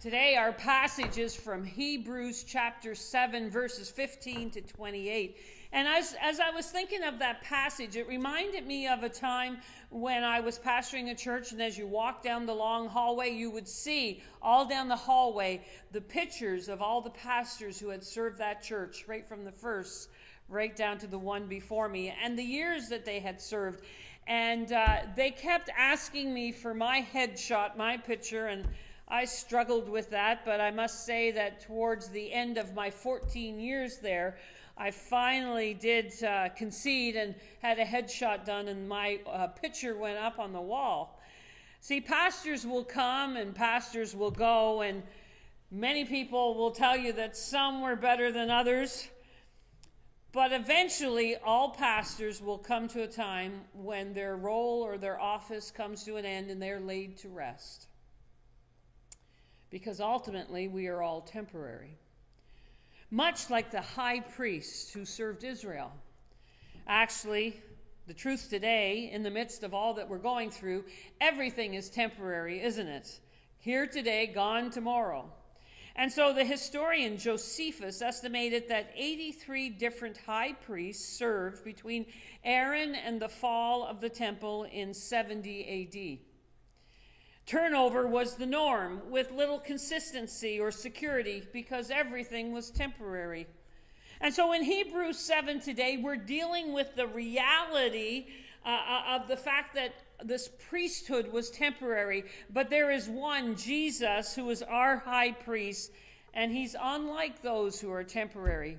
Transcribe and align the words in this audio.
Today, 0.00 0.34
our 0.34 0.52
passage 0.52 1.18
is 1.18 1.36
from 1.36 1.62
Hebrews 1.62 2.44
chapter 2.44 2.94
7, 2.94 3.50
verses 3.50 3.90
15 3.90 4.48
to 4.52 4.62
28. 4.62 5.36
And 5.72 5.86
as, 5.86 6.16
as 6.22 6.40
I 6.40 6.48
was 6.48 6.70
thinking 6.70 7.04
of 7.04 7.18
that 7.18 7.42
passage, 7.42 7.96
it 7.96 8.08
reminded 8.08 8.66
me 8.66 8.88
of 8.88 9.02
a 9.02 9.10
time 9.10 9.58
when 9.90 10.24
I 10.24 10.40
was 10.40 10.58
pastoring 10.58 11.10
a 11.10 11.14
church, 11.14 11.52
and 11.52 11.60
as 11.60 11.76
you 11.76 11.86
walk 11.86 12.22
down 12.22 12.46
the 12.46 12.54
long 12.54 12.88
hallway, 12.88 13.28
you 13.28 13.50
would 13.50 13.68
see 13.68 14.22
all 14.40 14.64
down 14.64 14.88
the 14.88 14.96
hallway 14.96 15.66
the 15.92 16.00
pictures 16.00 16.70
of 16.70 16.80
all 16.80 17.02
the 17.02 17.10
pastors 17.10 17.78
who 17.78 17.90
had 17.90 18.02
served 18.02 18.38
that 18.38 18.62
church, 18.62 19.04
right 19.06 19.28
from 19.28 19.44
the 19.44 19.52
first 19.52 20.08
right 20.48 20.74
down 20.74 20.96
to 20.98 21.06
the 21.06 21.18
one 21.18 21.46
before 21.46 21.90
me, 21.90 22.12
and 22.24 22.38
the 22.38 22.42
years 22.42 22.88
that 22.88 23.04
they 23.04 23.20
had 23.20 23.38
served. 23.38 23.84
And 24.26 24.72
uh, 24.72 25.00
they 25.14 25.30
kept 25.30 25.68
asking 25.76 26.32
me 26.32 26.52
for 26.52 26.72
my 26.72 27.06
headshot, 27.14 27.76
my 27.76 27.98
picture, 27.98 28.46
and 28.46 28.66
I 29.12 29.24
struggled 29.24 29.88
with 29.88 30.10
that, 30.10 30.44
but 30.44 30.60
I 30.60 30.70
must 30.70 31.04
say 31.04 31.32
that 31.32 31.62
towards 31.62 32.10
the 32.10 32.32
end 32.32 32.58
of 32.58 32.74
my 32.74 32.90
14 32.90 33.58
years 33.58 33.98
there, 33.98 34.38
I 34.76 34.92
finally 34.92 35.74
did 35.74 36.12
uh, 36.22 36.50
concede 36.50 37.16
and 37.16 37.34
had 37.60 37.80
a 37.80 37.84
headshot 37.84 38.46
done, 38.46 38.68
and 38.68 38.88
my 38.88 39.18
uh, 39.26 39.48
picture 39.48 39.96
went 39.96 40.16
up 40.16 40.38
on 40.38 40.52
the 40.52 40.60
wall. 40.60 41.20
See, 41.80 42.00
pastors 42.00 42.64
will 42.64 42.84
come 42.84 43.36
and 43.36 43.52
pastors 43.52 44.14
will 44.14 44.30
go, 44.30 44.82
and 44.82 45.02
many 45.72 46.04
people 46.04 46.54
will 46.54 46.70
tell 46.70 46.96
you 46.96 47.12
that 47.14 47.36
some 47.36 47.80
were 47.80 47.96
better 47.96 48.30
than 48.30 48.48
others. 48.48 49.08
But 50.32 50.52
eventually, 50.52 51.36
all 51.36 51.70
pastors 51.70 52.40
will 52.40 52.58
come 52.58 52.86
to 52.88 53.02
a 53.02 53.08
time 53.08 53.62
when 53.74 54.14
their 54.14 54.36
role 54.36 54.82
or 54.82 54.98
their 54.98 55.20
office 55.20 55.72
comes 55.72 56.04
to 56.04 56.14
an 56.14 56.24
end 56.24 56.48
and 56.48 56.62
they're 56.62 56.78
laid 56.78 57.16
to 57.18 57.28
rest. 57.28 57.89
Because 59.70 60.00
ultimately, 60.00 60.68
we 60.68 60.88
are 60.88 61.02
all 61.02 61.20
temporary. 61.20 61.96
Much 63.10 63.50
like 63.50 63.70
the 63.70 63.80
high 63.80 64.20
priests 64.20 64.92
who 64.92 65.04
served 65.04 65.44
Israel. 65.44 65.92
Actually, 66.86 67.60
the 68.06 68.14
truth 68.14 68.48
today, 68.50 69.10
in 69.12 69.22
the 69.22 69.30
midst 69.30 69.62
of 69.62 69.72
all 69.74 69.94
that 69.94 70.08
we're 70.08 70.18
going 70.18 70.50
through, 70.50 70.84
everything 71.20 71.74
is 71.74 71.88
temporary, 71.88 72.60
isn't 72.62 72.88
it? 72.88 73.20
Here 73.58 73.86
today, 73.86 74.26
gone 74.26 74.70
tomorrow. 74.70 75.30
And 75.96 76.10
so 76.10 76.32
the 76.32 76.44
historian 76.44 77.18
Josephus 77.18 78.00
estimated 78.00 78.68
that 78.68 78.90
83 78.96 79.70
different 79.70 80.16
high 80.16 80.54
priests 80.54 81.18
served 81.18 81.64
between 81.64 82.06
Aaron 82.44 82.94
and 82.94 83.20
the 83.20 83.28
fall 83.28 83.84
of 83.84 84.00
the 84.00 84.08
temple 84.08 84.64
in 84.72 84.94
70 84.94 86.20
AD. 86.20 86.29
Turnover 87.46 88.06
was 88.06 88.36
the 88.36 88.46
norm, 88.46 89.02
with 89.10 89.32
little 89.32 89.58
consistency 89.58 90.60
or 90.60 90.70
security 90.70 91.42
because 91.52 91.90
everything 91.90 92.52
was 92.52 92.70
temporary. 92.70 93.46
And 94.20 94.32
so 94.32 94.52
in 94.52 94.62
Hebrews 94.62 95.18
7 95.18 95.60
today, 95.60 95.96
we're 95.96 96.16
dealing 96.16 96.72
with 96.72 96.94
the 96.94 97.06
reality 97.06 98.26
uh, 98.64 98.68
uh 98.68 99.16
of 99.16 99.28
the 99.28 99.36
fact 99.36 99.74
that 99.74 99.94
this 100.22 100.50
priesthood 100.68 101.32
was 101.32 101.50
temporary, 101.50 102.24
but 102.50 102.70
there 102.70 102.90
is 102.90 103.08
one, 103.08 103.56
Jesus, 103.56 104.34
who 104.34 104.50
is 104.50 104.62
our 104.62 104.98
high 104.98 105.32
priest, 105.32 105.92
and 106.34 106.52
he's 106.52 106.76
unlike 106.80 107.42
those 107.42 107.80
who 107.80 107.90
are 107.90 108.04
temporary. 108.04 108.76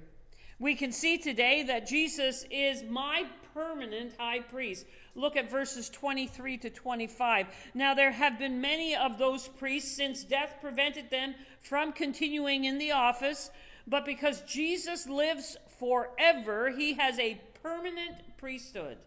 We 0.60 0.76
can 0.76 0.92
see 0.92 1.18
today 1.18 1.64
that 1.64 1.88
Jesus 1.88 2.46
is 2.52 2.84
my 2.84 3.26
permanent 3.54 4.14
high 4.18 4.42
priest. 4.42 4.86
Look 5.14 5.36
at 5.36 5.52
verses 5.52 5.90
23 5.90 6.58
to 6.60 6.70
25. 6.70 7.48
Now, 7.74 7.94
there 7.94 8.12
have 8.12 8.40
been 8.40 8.62
many 8.62 8.96
of 8.96 9.18
those 9.18 9.48
priests 9.48 9.96
since 9.96 10.24
death 10.24 10.56
prevented 10.62 11.10
them 11.10 11.36
from 11.60 11.92
continuing 11.92 12.64
in 12.64 12.78
the 12.78 12.94
office, 12.94 13.50
but 13.88 14.06
because 14.06 14.42
Jesus 14.42 15.08
lives 15.08 15.58
forever, 15.80 16.70
he 16.70 16.94
has 16.94 17.20
a 17.20 17.42
permanent 17.62 18.38
priesthood. 18.38 18.98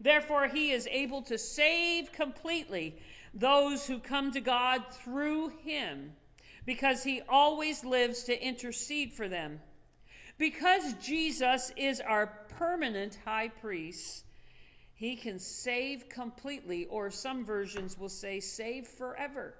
Therefore, 0.00 0.48
he 0.48 0.72
is 0.72 0.88
able 0.90 1.22
to 1.22 1.38
save 1.38 2.12
completely 2.12 2.96
those 3.32 3.86
who 3.86 3.98
come 3.98 4.32
to 4.32 4.40
God 4.40 4.82
through 4.90 5.50
him, 5.64 6.12
because 6.66 7.04
he 7.04 7.22
always 7.28 7.84
lives 7.84 8.24
to 8.24 8.44
intercede 8.44 9.12
for 9.12 9.28
them. 9.28 9.60
Because 10.36 10.94
Jesus 10.94 11.72
is 11.76 12.00
our 12.00 12.26
permanent 12.58 13.18
high 13.24 13.48
priest, 13.48 14.23
he 15.04 15.16
can 15.16 15.38
save 15.38 16.08
completely, 16.08 16.86
or 16.86 17.10
some 17.10 17.44
versions 17.44 17.98
will 17.98 18.08
say 18.08 18.40
save 18.40 18.86
forever. 18.86 19.52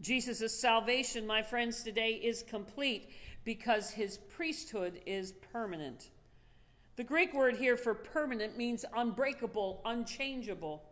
Jesus' 0.00 0.52
salvation, 0.52 1.24
my 1.24 1.42
friends, 1.42 1.84
today 1.84 2.14
is 2.14 2.42
complete 2.42 3.10
because 3.44 3.90
his 3.90 4.16
priesthood 4.16 5.00
is 5.06 5.34
permanent. 5.52 6.10
The 6.96 7.04
Greek 7.04 7.32
word 7.34 7.56
here 7.56 7.76
for 7.76 7.94
permanent 7.94 8.58
means 8.58 8.84
unbreakable, 8.96 9.80
unchangeable. 9.84 10.82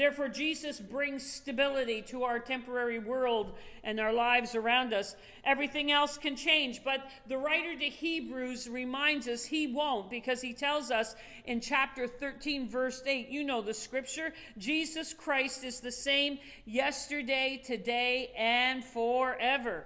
Therefore, 0.00 0.28
Jesus 0.30 0.80
brings 0.80 1.30
stability 1.30 2.00
to 2.08 2.24
our 2.24 2.38
temporary 2.38 2.98
world 2.98 3.52
and 3.84 4.00
our 4.00 4.14
lives 4.14 4.54
around 4.54 4.94
us. 4.94 5.14
Everything 5.44 5.92
else 5.92 6.16
can 6.16 6.36
change, 6.36 6.82
but 6.82 7.06
the 7.28 7.36
writer 7.36 7.78
to 7.78 7.84
Hebrews 7.84 8.66
reminds 8.66 9.28
us 9.28 9.44
he 9.44 9.66
won't 9.66 10.08
because 10.08 10.40
he 10.40 10.54
tells 10.54 10.90
us 10.90 11.14
in 11.44 11.60
chapter 11.60 12.06
13, 12.06 12.66
verse 12.66 13.02
8, 13.04 13.28
you 13.28 13.44
know 13.44 13.60
the 13.60 13.74
scripture 13.74 14.32
Jesus 14.56 15.12
Christ 15.12 15.64
is 15.64 15.80
the 15.80 15.92
same 15.92 16.38
yesterday, 16.64 17.60
today, 17.62 18.30
and 18.38 18.82
forever. 18.82 19.84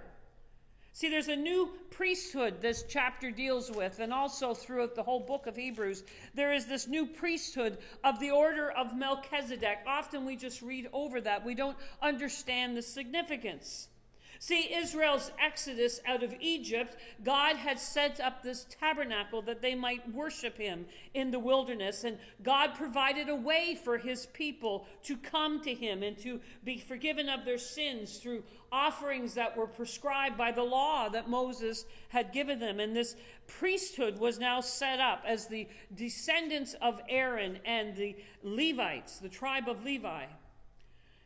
See, 0.95 1.09
there's 1.09 1.27
a 1.27 1.35
new 1.35 1.71
priesthood 1.91 2.61
this 2.61 2.85
chapter 2.87 3.29
deals 3.29 3.69
with, 3.69 3.99
and 3.99 4.13
also 4.13 4.53
throughout 4.53 4.95
the 4.95 5.03
whole 5.03 5.19
book 5.19 5.45
of 5.45 5.57
Hebrews, 5.57 6.05
there 6.33 6.53
is 6.53 6.67
this 6.67 6.87
new 6.87 7.05
priesthood 7.05 7.79
of 8.05 8.17
the 8.21 8.31
order 8.31 8.71
of 8.71 8.95
Melchizedek. 8.95 9.79
Often 9.85 10.23
we 10.23 10.37
just 10.37 10.61
read 10.61 10.87
over 10.93 11.19
that, 11.19 11.43
we 11.43 11.53
don't 11.53 11.75
understand 12.01 12.77
the 12.77 12.81
significance. 12.81 13.89
See, 14.45 14.75
Israel's 14.75 15.31
exodus 15.43 15.99
out 16.05 16.21
of 16.21 16.35
Egypt, 16.39 16.95
God 17.23 17.55
had 17.55 17.79
set 17.79 18.19
up 18.19 18.43
this 18.43 18.67
tabernacle 18.79 19.41
that 19.41 19.63
they 19.63 19.73
might 19.73 20.13
worship 20.13 20.59
him 20.59 20.85
in 21.15 21.31
the 21.31 21.39
wilderness. 21.39 22.03
And 22.03 22.19
God 22.43 22.75
provided 22.75 23.27
a 23.27 23.35
way 23.35 23.73
for 23.73 23.97
his 23.97 24.27
people 24.27 24.85
to 25.01 25.17
come 25.17 25.63
to 25.63 25.73
him 25.73 26.03
and 26.03 26.15
to 26.19 26.41
be 26.63 26.77
forgiven 26.77 27.27
of 27.27 27.43
their 27.43 27.57
sins 27.57 28.17
through 28.17 28.43
offerings 28.71 29.33
that 29.33 29.57
were 29.57 29.65
prescribed 29.65 30.37
by 30.37 30.51
the 30.51 30.61
law 30.61 31.09
that 31.09 31.27
Moses 31.27 31.83
had 32.09 32.31
given 32.31 32.59
them. 32.59 32.79
And 32.79 32.95
this 32.95 33.15
priesthood 33.47 34.19
was 34.19 34.37
now 34.37 34.61
set 34.61 34.99
up 34.99 35.23
as 35.25 35.47
the 35.47 35.67
descendants 35.95 36.75
of 36.83 37.01
Aaron 37.09 37.57
and 37.65 37.95
the 37.95 38.15
Levites, 38.43 39.17
the 39.17 39.27
tribe 39.27 39.67
of 39.67 39.83
Levi. 39.83 40.25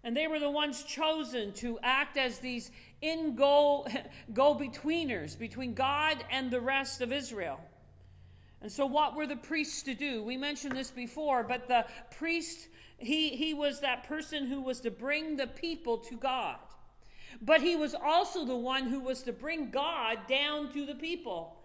And 0.03 0.16
they 0.16 0.28
were 0.28 0.40
the 0.40 0.50
ones 0.50 0.84
chosen 0.84 1.51
to 1.56 1.78
act 1.84 2.16
as 2.16 2.40
these 2.40 2.72
in 3.02 3.36
go, 3.36 3.88
go 4.34 4.56
betweeners 4.56 5.38
between 5.38 5.74
God 5.74 6.24
and 6.32 6.52
the 6.52 6.62
rest 6.62 7.02
of 7.02 7.12
Israel. 7.12 7.60
And 8.62 8.72
so, 8.72 8.86
what 8.86 9.16
were 9.16 9.28
the 9.28 9.38
priests 9.38 9.84
to 9.84 9.94
do? 9.94 10.22
We 10.22 10.36
mentioned 10.36 10.76
this 10.76 10.92
before, 10.92 11.44
but 11.44 11.68
the 11.68 11.86
priest, 12.18 12.68
he, 12.98 13.30
he 13.30 13.54
was 13.54 13.80
that 13.80 14.04
person 14.08 14.48
who 14.48 14.62
was 14.62 14.82
to 14.82 14.92
bring 14.92 15.38
the 15.38 15.48
people 15.48 15.98
to 16.00 16.16
God. 16.16 16.58
But 17.42 17.62
he 17.62 17.76
was 17.76 17.96
also 17.96 18.44
the 18.44 18.58
one 18.58 18.88
who 18.88 19.00
was 19.00 19.24
to 19.24 19.31
bring 19.31 19.70
God 19.70 20.20
down 20.28 20.72
to 20.74 20.86
the 20.86 20.96
people. 20.96 21.56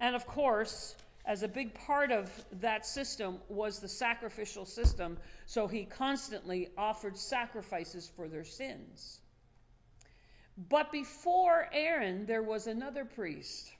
And 0.00 0.14
of 0.14 0.26
course, 0.26 0.96
as 1.26 1.42
a 1.42 1.48
big 1.48 1.74
part 1.74 2.10
of 2.10 2.30
that 2.60 2.86
system 2.86 3.38
was 3.50 3.80
the 3.80 3.88
sacrificial 3.88 4.64
system, 4.64 5.18
so 5.44 5.66
he 5.66 5.84
constantly 5.84 6.70
offered 6.78 7.16
sacrifices 7.18 8.10
for 8.16 8.28
their 8.28 8.44
sins. 8.44 9.20
But 10.68 10.90
before 10.90 11.68
Aaron, 11.72 12.26
there 12.26 12.42
was 12.42 12.66
another 12.66 13.04
priest, 13.04 13.70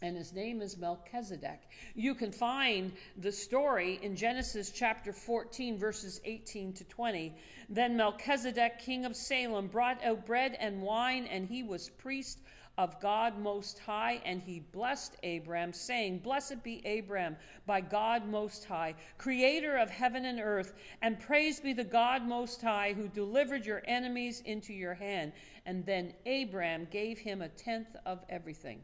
and 0.00 0.16
his 0.16 0.32
name 0.32 0.62
is 0.62 0.78
Melchizedek. 0.78 1.60
You 1.94 2.14
can 2.14 2.32
find 2.32 2.90
the 3.18 3.32
story 3.32 3.98
in 4.02 4.16
Genesis 4.16 4.70
chapter 4.70 5.12
14, 5.12 5.76
verses 5.76 6.22
18 6.24 6.72
to 6.72 6.84
20. 6.84 7.34
Then 7.68 7.98
Melchizedek, 7.98 8.78
king 8.78 9.04
of 9.04 9.14
Salem, 9.14 9.66
brought 9.66 10.02
out 10.02 10.24
bread 10.24 10.56
and 10.58 10.80
wine, 10.80 11.26
and 11.26 11.46
he 11.46 11.62
was 11.62 11.90
priest 11.90 12.38
of 12.78 13.00
God 13.00 13.36
Most 13.38 13.80
High, 13.80 14.22
and 14.24 14.40
he 14.40 14.60
blessed 14.60 15.16
Abram, 15.24 15.72
saying, 15.72 16.20
Blessed 16.20 16.62
be 16.62 16.80
Abram 16.86 17.36
by 17.66 17.80
God 17.80 18.26
Most 18.26 18.64
High, 18.64 18.94
creator 19.18 19.76
of 19.76 19.90
heaven 19.90 20.24
and 20.24 20.40
earth, 20.40 20.74
and 21.02 21.18
praise 21.18 21.58
be 21.58 21.72
the 21.72 21.84
God 21.84 22.22
Most 22.22 22.62
High, 22.62 22.94
who 22.94 23.08
delivered 23.08 23.66
your 23.66 23.82
enemies 23.86 24.42
into 24.46 24.72
your 24.72 24.94
hand. 24.94 25.32
And 25.66 25.84
then 25.84 26.14
Abram 26.24 26.86
gave 26.90 27.18
him 27.18 27.42
a 27.42 27.48
tenth 27.48 27.96
of 28.06 28.24
everything. 28.30 28.80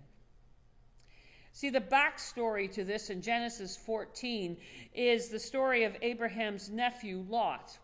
See, 1.52 1.70
the 1.70 1.80
backstory 1.80 2.70
to 2.72 2.82
this 2.82 3.10
in 3.10 3.22
Genesis 3.22 3.76
14 3.76 4.56
is 4.92 5.28
the 5.28 5.38
story 5.38 5.84
of 5.84 5.96
Abraham's 6.02 6.68
nephew, 6.68 7.24
Lot. 7.28 7.78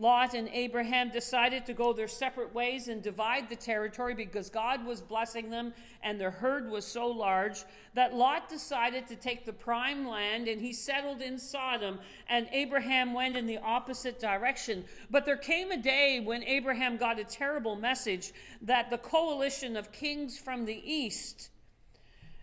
Lot 0.00 0.34
and 0.34 0.48
Abraham 0.52 1.10
decided 1.10 1.66
to 1.66 1.72
go 1.72 1.92
their 1.92 2.06
separate 2.06 2.54
ways 2.54 2.86
and 2.86 3.02
divide 3.02 3.48
the 3.48 3.56
territory 3.56 4.14
because 4.14 4.48
God 4.48 4.86
was 4.86 5.00
blessing 5.00 5.50
them 5.50 5.74
and 6.04 6.20
their 6.20 6.30
herd 6.30 6.70
was 6.70 6.86
so 6.86 7.08
large 7.08 7.64
that 7.94 8.14
Lot 8.14 8.48
decided 8.48 9.08
to 9.08 9.16
take 9.16 9.44
the 9.44 9.52
prime 9.52 10.06
land 10.06 10.46
and 10.46 10.60
he 10.60 10.72
settled 10.72 11.20
in 11.20 11.36
Sodom 11.36 11.98
and 12.28 12.48
Abraham 12.52 13.12
went 13.12 13.36
in 13.36 13.46
the 13.46 13.58
opposite 13.58 14.20
direction. 14.20 14.84
But 15.10 15.26
there 15.26 15.36
came 15.36 15.72
a 15.72 15.76
day 15.76 16.20
when 16.20 16.44
Abraham 16.44 16.96
got 16.96 17.18
a 17.18 17.24
terrible 17.24 17.74
message 17.74 18.32
that 18.62 18.90
the 18.90 18.98
coalition 18.98 19.76
of 19.76 19.90
kings 19.90 20.38
from 20.38 20.64
the 20.64 20.80
east 20.84 21.50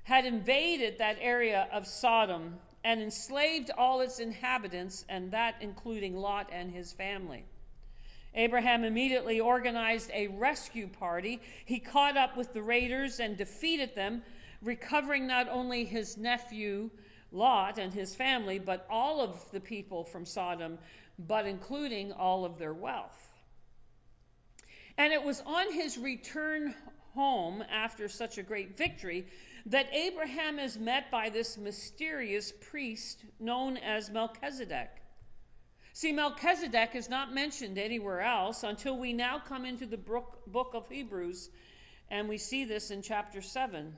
had 0.04 0.26
invaded 0.26 0.98
that 0.98 1.18
area 1.22 1.70
of 1.72 1.88
Sodom 1.88 2.56
and 2.86 3.02
enslaved 3.02 3.72
all 3.80 4.00
its 4.00 4.20
inhabitants, 4.20 5.06
and 5.10 5.32
that 5.32 5.56
including 5.60 6.16
Lot 6.16 6.52
and 6.54 6.72
his 6.72 6.94
family. 6.94 7.44
Abraham 8.36 8.84
immediately 8.84 9.40
organized 9.40 10.12
a 10.14 10.28
rescue 10.28 10.88
party. 10.88 11.42
He 11.66 11.80
caught 11.80 12.16
up 12.16 12.38
with 12.38 12.54
the 12.54 12.62
raiders 12.62 13.20
and 13.20 13.36
defeated 13.36 13.96
them, 13.96 14.22
recovering 14.62 15.26
not 15.26 15.50
only 15.50 15.84
his 15.84 16.16
nephew 16.16 16.92
Lot 17.32 17.80
and 17.80 17.92
his 17.92 18.14
family, 18.14 18.60
but 18.60 18.86
all 18.88 19.20
of 19.20 19.50
the 19.52 19.60
people 19.60 20.04
from 20.04 20.24
Sodom, 20.24 20.78
but 21.18 21.48
including 21.48 22.12
all 22.12 22.46
of 22.46 22.60
their 22.60 22.74
wealth. 22.74 23.34
And 24.96 25.12
it 25.12 25.24
was 25.24 25.42
on 25.48 25.74
his 25.74 25.98
return 25.98 26.76
home 27.16 27.64
after 27.72 28.08
such 28.08 28.38
a 28.38 28.44
great 28.44 28.78
victory 28.78 29.26
that 29.66 29.92
Abraham 29.92 30.60
is 30.60 30.78
met 30.78 31.10
by 31.10 31.30
this 31.30 31.58
mysterious 31.58 32.52
priest 32.52 33.26
known 33.40 33.78
as 33.78 34.12
Melchizedek. 34.12 34.90
See, 35.94 36.12
Melchizedek 36.12 36.94
is 36.94 37.10
not 37.10 37.34
mentioned 37.34 37.78
anywhere 37.78 38.22
else 38.22 38.64
until 38.64 38.98
we 38.98 39.14
now 39.14 39.40
come 39.40 39.66
into 39.66 39.86
the 39.86 39.98
book 39.98 40.72
of 40.74 40.90
Hebrews, 40.90 41.50
and 42.10 42.28
we 42.28 42.38
see 42.38 42.66
this 42.66 42.92
in 42.92 43.02
chapter 43.02 43.42
7 43.42 43.98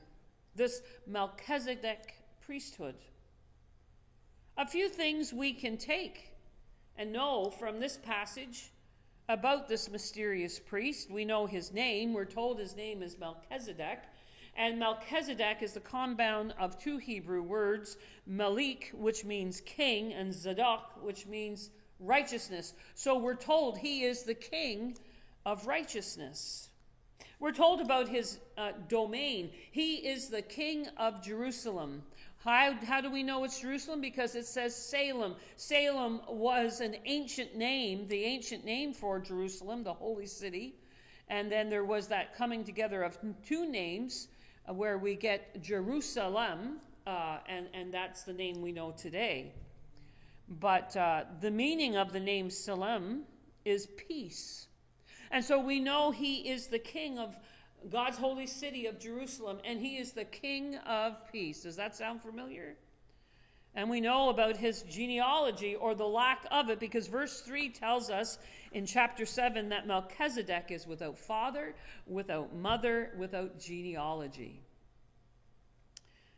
this 0.54 0.82
Melchizedek 1.06 2.14
priesthood. 2.40 2.96
A 4.56 4.66
few 4.66 4.88
things 4.88 5.32
we 5.32 5.52
can 5.52 5.76
take 5.76 6.32
and 6.96 7.12
know 7.12 7.50
from 7.50 7.78
this 7.78 7.96
passage 7.96 8.70
about 9.28 9.68
this 9.68 9.90
mysterious 9.90 10.58
priest. 10.58 11.10
We 11.10 11.24
know 11.24 11.46
his 11.46 11.72
name, 11.72 12.12
we're 12.12 12.24
told 12.24 12.58
his 12.58 12.74
name 12.74 13.02
is 13.02 13.18
Melchizedek. 13.18 14.00
And 14.58 14.76
Melchizedek 14.80 15.62
is 15.62 15.72
the 15.72 15.80
compound 15.80 16.52
of 16.58 16.82
two 16.82 16.98
Hebrew 16.98 17.42
words, 17.42 17.96
Malik, 18.26 18.90
which 18.92 19.24
means 19.24 19.60
king, 19.60 20.12
and 20.12 20.34
Zadok, 20.34 21.00
which 21.00 21.26
means 21.26 21.70
righteousness. 22.00 22.74
So 22.96 23.16
we're 23.16 23.36
told 23.36 23.78
he 23.78 24.02
is 24.02 24.24
the 24.24 24.34
king 24.34 24.98
of 25.46 25.68
righteousness. 25.68 26.70
We're 27.38 27.52
told 27.52 27.80
about 27.80 28.08
his 28.08 28.40
uh, 28.56 28.72
domain. 28.88 29.50
He 29.70 29.94
is 30.08 30.28
the 30.28 30.42
king 30.42 30.88
of 30.96 31.22
Jerusalem. 31.22 32.02
How, 32.42 32.74
how 32.84 33.00
do 33.00 33.12
we 33.12 33.22
know 33.22 33.44
it's 33.44 33.60
Jerusalem? 33.60 34.00
Because 34.00 34.34
it 34.34 34.46
says 34.46 34.74
Salem. 34.74 35.36
Salem 35.54 36.20
was 36.28 36.80
an 36.80 36.96
ancient 37.04 37.54
name, 37.54 38.08
the 38.08 38.24
ancient 38.24 38.64
name 38.64 38.92
for 38.92 39.20
Jerusalem, 39.20 39.84
the 39.84 39.94
holy 39.94 40.26
city. 40.26 40.74
And 41.28 41.52
then 41.52 41.68
there 41.68 41.84
was 41.84 42.08
that 42.08 42.34
coming 42.34 42.64
together 42.64 43.04
of 43.04 43.16
two 43.46 43.70
names 43.70 44.26
where 44.72 44.98
we 44.98 45.14
get 45.14 45.62
Jerusalem, 45.62 46.78
uh, 47.06 47.38
and, 47.48 47.66
and 47.74 47.92
that's 47.92 48.22
the 48.22 48.32
name 48.32 48.60
we 48.60 48.72
know 48.72 48.92
today. 48.92 49.52
But 50.48 50.96
uh, 50.96 51.24
the 51.40 51.50
meaning 51.50 51.96
of 51.96 52.12
the 52.12 52.20
name 52.20 52.50
Salem 52.50 53.22
is 53.64 53.86
peace. 53.86 54.68
And 55.30 55.44
so 55.44 55.60
we 55.60 55.78
know 55.78 56.10
he 56.10 56.48
is 56.48 56.68
the 56.68 56.78
king 56.78 57.18
of 57.18 57.36
God's 57.90 58.18
holy 58.18 58.46
city 58.46 58.86
of 58.86 58.98
Jerusalem, 58.98 59.58
and 59.64 59.80
he 59.80 59.98
is 59.98 60.12
the 60.12 60.24
king 60.24 60.76
of 60.76 61.30
peace. 61.30 61.62
Does 61.62 61.76
that 61.76 61.94
sound 61.94 62.22
familiar? 62.22 62.76
And 63.78 63.88
we 63.88 64.00
know 64.00 64.28
about 64.28 64.56
his 64.56 64.82
genealogy 64.90 65.76
or 65.76 65.94
the 65.94 66.04
lack 66.04 66.44
of 66.50 66.68
it 66.68 66.80
because 66.80 67.06
verse 67.06 67.42
3 67.42 67.68
tells 67.68 68.10
us 68.10 68.36
in 68.72 68.86
chapter 68.86 69.24
7 69.24 69.68
that 69.68 69.86
Melchizedek 69.86 70.72
is 70.72 70.84
without 70.84 71.16
father, 71.16 71.76
without 72.04 72.52
mother, 72.56 73.12
without 73.16 73.60
genealogy. 73.60 74.62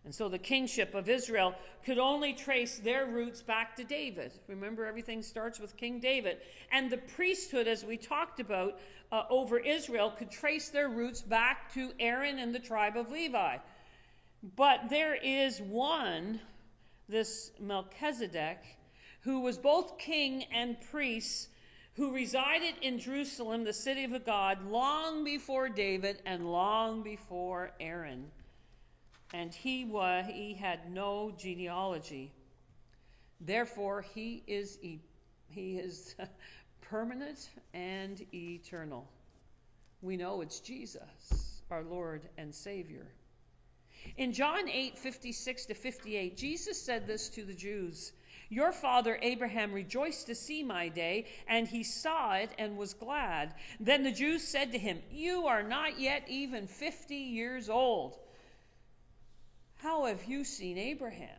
And 0.04 0.14
so 0.14 0.28
the 0.28 0.38
kingship 0.38 0.94
of 0.94 1.08
Israel 1.08 1.54
could 1.82 1.96
only 1.96 2.34
trace 2.34 2.78
their 2.78 3.06
roots 3.06 3.40
back 3.40 3.74
to 3.76 3.84
David. 3.84 4.32
Remember, 4.46 4.84
everything 4.84 5.22
starts 5.22 5.58
with 5.58 5.78
King 5.78 5.98
David. 5.98 6.42
And 6.70 6.90
the 6.90 6.98
priesthood, 6.98 7.66
as 7.66 7.86
we 7.86 7.96
talked 7.96 8.40
about 8.40 8.78
uh, 9.10 9.22
over 9.30 9.58
Israel, 9.58 10.10
could 10.10 10.30
trace 10.30 10.68
their 10.68 10.90
roots 10.90 11.22
back 11.22 11.72
to 11.72 11.92
Aaron 11.98 12.38
and 12.38 12.54
the 12.54 12.58
tribe 12.58 12.98
of 12.98 13.10
Levi. 13.10 13.56
But 14.56 14.90
there 14.90 15.14
is 15.14 15.60
one, 15.62 16.40
this 17.10 17.52
Melchizedek, 17.60 18.58
who 19.22 19.40
was 19.40 19.58
both 19.58 19.98
king 19.98 20.44
and 20.52 20.76
priest 20.90 21.48
who 22.00 22.14
resided 22.14 22.74
in 22.80 22.98
Jerusalem, 22.98 23.64
the 23.64 23.72
city 23.72 24.04
of 24.04 24.24
God, 24.24 24.66
long 24.66 25.24
before 25.24 25.68
David 25.68 26.22
and 26.24 26.50
long 26.50 27.02
before 27.02 27.72
Aaron. 27.80 28.30
And 29.34 29.52
he, 29.52 29.84
was, 29.84 30.24
he 30.26 30.54
had 30.54 30.90
no 30.92 31.32
genealogy. 31.36 32.32
Therefore, 33.40 34.00
he 34.00 34.42
is, 34.46 34.78
e- 34.82 35.00
he 35.48 35.76
is 35.76 36.14
permanent 36.80 37.50
and 37.74 38.24
eternal. 38.32 39.06
We 40.00 40.16
know 40.16 40.40
it's 40.40 40.60
Jesus, 40.60 41.62
our 41.70 41.82
Lord 41.82 42.22
and 42.38 42.54
Savior. 42.54 43.08
In 44.16 44.32
John 44.32 44.68
8 44.68 44.98
56 44.98 45.66
to 45.66 45.74
58, 45.74 46.36
Jesus 46.36 46.80
said 46.80 47.06
this 47.06 47.28
to 47.30 47.44
the 47.44 47.54
Jews 47.54 48.12
your 48.52 48.72
father 48.72 49.16
Abraham 49.22 49.72
rejoiced 49.72 50.26
to 50.26 50.34
see 50.34 50.64
my 50.64 50.88
day, 50.88 51.26
and 51.46 51.68
he 51.68 51.84
saw 51.84 52.34
it 52.34 52.50
and 52.58 52.76
was 52.76 52.94
glad. 52.94 53.54
Then 53.78 54.02
the 54.02 54.10
Jews 54.10 54.42
said 54.42 54.72
to 54.72 54.78
him, 54.78 55.00
You 55.12 55.46
are 55.46 55.62
not 55.62 56.00
yet 56.00 56.24
even 56.28 56.66
fifty 56.66 57.14
years 57.14 57.70
old. 57.70 58.18
How 59.76 60.06
have 60.06 60.24
you 60.24 60.42
seen 60.42 60.78
Abraham? 60.78 61.38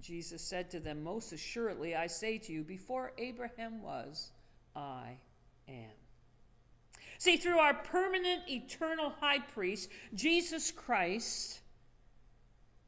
Jesus 0.00 0.40
said 0.40 0.70
to 0.70 0.80
them, 0.80 1.04
Most 1.04 1.32
assuredly, 1.32 1.94
I 1.94 2.06
say 2.06 2.38
to 2.38 2.52
you, 2.52 2.64
before 2.64 3.12
Abraham 3.18 3.82
was, 3.82 4.30
I 4.74 5.18
am. 5.68 5.97
See, 7.18 7.36
through 7.36 7.58
our 7.58 7.74
permanent, 7.74 8.48
eternal 8.48 9.12
high 9.20 9.40
priest, 9.40 9.90
Jesus 10.14 10.70
Christ, 10.70 11.60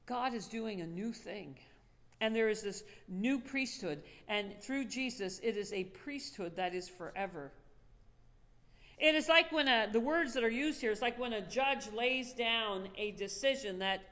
God 0.06 0.34
is 0.34 0.46
doing 0.46 0.80
a 0.80 0.87
new 0.87 1.12
thing. 1.12 1.58
And 2.20 2.34
there 2.34 2.49
is 2.49 2.62
this 2.62 2.84
new 3.08 3.40
priesthood. 3.40 4.02
And 4.28 4.52
through 4.60 4.84
Jesus, 4.87 5.40
it 5.42 5.56
is 5.56 5.72
a 5.72 5.84
priesthood 5.84 6.56
that 6.56 6.75
is 6.75 6.88
forever. 6.88 7.50
It 8.99 9.14
is 9.14 9.28
like 9.28 9.50
when 9.50 9.66
a, 9.66 9.88
the 9.90 10.00
words 10.00 10.34
that 10.34 10.44
are 10.44 10.50
used 10.50 10.80
here 10.80 10.90
is 10.90 11.00
like 11.00 11.18
when 11.18 11.32
a 11.32 11.40
judge 11.40 11.90
lays 11.92 12.34
down 12.34 12.88
a 12.99 13.12
decision 13.12 13.78
that 13.78 14.02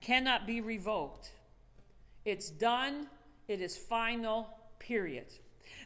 cannot 0.00 0.46
be 0.46 0.60
revoked. 0.60 1.30
It's 2.24 2.50
done, 2.50 3.06
it 3.46 3.60
is 3.60 3.76
final, 3.76 4.48
period. 4.80 5.26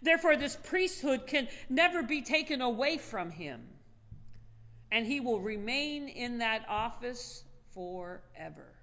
Therefore, 0.02 0.36
this 0.36 0.56
priesthood 0.56 1.26
can 1.26 1.48
never 1.68 2.02
be 2.02 2.22
taken 2.22 2.62
away 2.62 2.96
from 2.96 3.30
him, 3.30 3.68
and 4.92 5.06
he 5.06 5.20
will 5.20 5.40
remain 5.40 6.08
in 6.08 6.38
that 6.38 6.64
office 6.68 7.44
forever. 7.74 8.75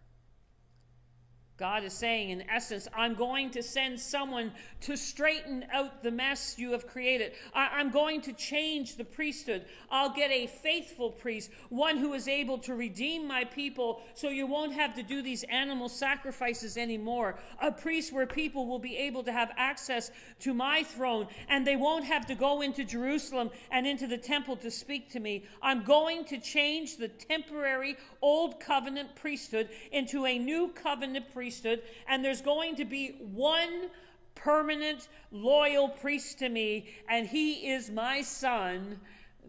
God 1.57 1.83
is 1.83 1.93
saying, 1.93 2.31
in 2.31 2.49
essence, 2.49 2.87
I'm 2.95 3.13
going 3.13 3.51
to 3.51 3.61
send 3.61 3.99
someone 3.99 4.53
to 4.81 4.97
straighten 4.97 5.63
out 5.71 6.01
the 6.01 6.09
mess 6.09 6.55
you 6.57 6.71
have 6.71 6.87
created. 6.87 7.33
I- 7.53 7.79
am 7.79 7.91
going 7.91 8.21
to 8.21 8.33
change 8.33 8.95
the 8.95 9.03
priesthood. 9.03 9.65
I'll 9.91 10.09
get 10.09 10.31
a 10.31 10.47
faithful 10.47 11.11
priest, 11.11 11.51
one 11.69 11.97
who 11.97 12.13
is 12.13 12.27
able 12.27 12.57
to 12.59 12.73
redeem 12.73 13.27
my 13.27 13.43
people 13.43 14.01
so 14.15 14.29
you 14.29 14.47
won't 14.47 14.73
have 14.73 14.95
to 14.95 15.03
do 15.03 15.21
these 15.21 15.43
animal 15.43 15.89
sacrifices 15.89 16.75
anymore. 16.75 17.37
A 17.61 17.71
priest 17.71 18.11
where 18.11 18.25
people 18.25 18.65
will 18.65 18.79
be 18.79 18.97
able 18.97 19.21
to 19.21 19.31
have 19.31 19.51
access 19.55 20.09
to 20.39 20.55
my 20.55 20.81
throne 20.81 21.27
and 21.49 21.67
they 21.67 21.75
won't 21.75 22.05
have 22.05 22.25
to 22.25 22.35
go 22.35 22.61
into 22.61 22.83
Jerusalem 22.83 23.51
and 23.69 23.85
into 23.85 24.07
the 24.07 24.17
temple 24.17 24.55
to 24.57 24.71
speak 24.71 25.11
to 25.11 25.19
me. 25.19 25.45
I'm 25.61 25.83
going 25.83 26.25
to 26.25 26.39
change 26.39 26.97
the 26.97 27.09
temporary 27.09 27.95
old 28.23 28.59
covenant 28.59 29.15
priesthood 29.15 29.69
into 29.91 30.25
a 30.25 30.39
new 30.39 30.69
covenant 30.69 31.31
priesthood 31.31 31.42
priesthood, 31.43 31.81
and 32.07 32.23
there's 32.23 32.41
going 32.41 32.73
to 32.73 32.85
be 32.85 33.17
one 33.19 33.89
permanent, 34.33 35.09
loyal 35.29 35.89
priest 35.89 36.39
to 36.39 36.47
me, 36.47 36.87
and 37.09 37.27
he 37.27 37.69
is 37.69 37.91
my 37.91 38.21
son, 38.21 38.97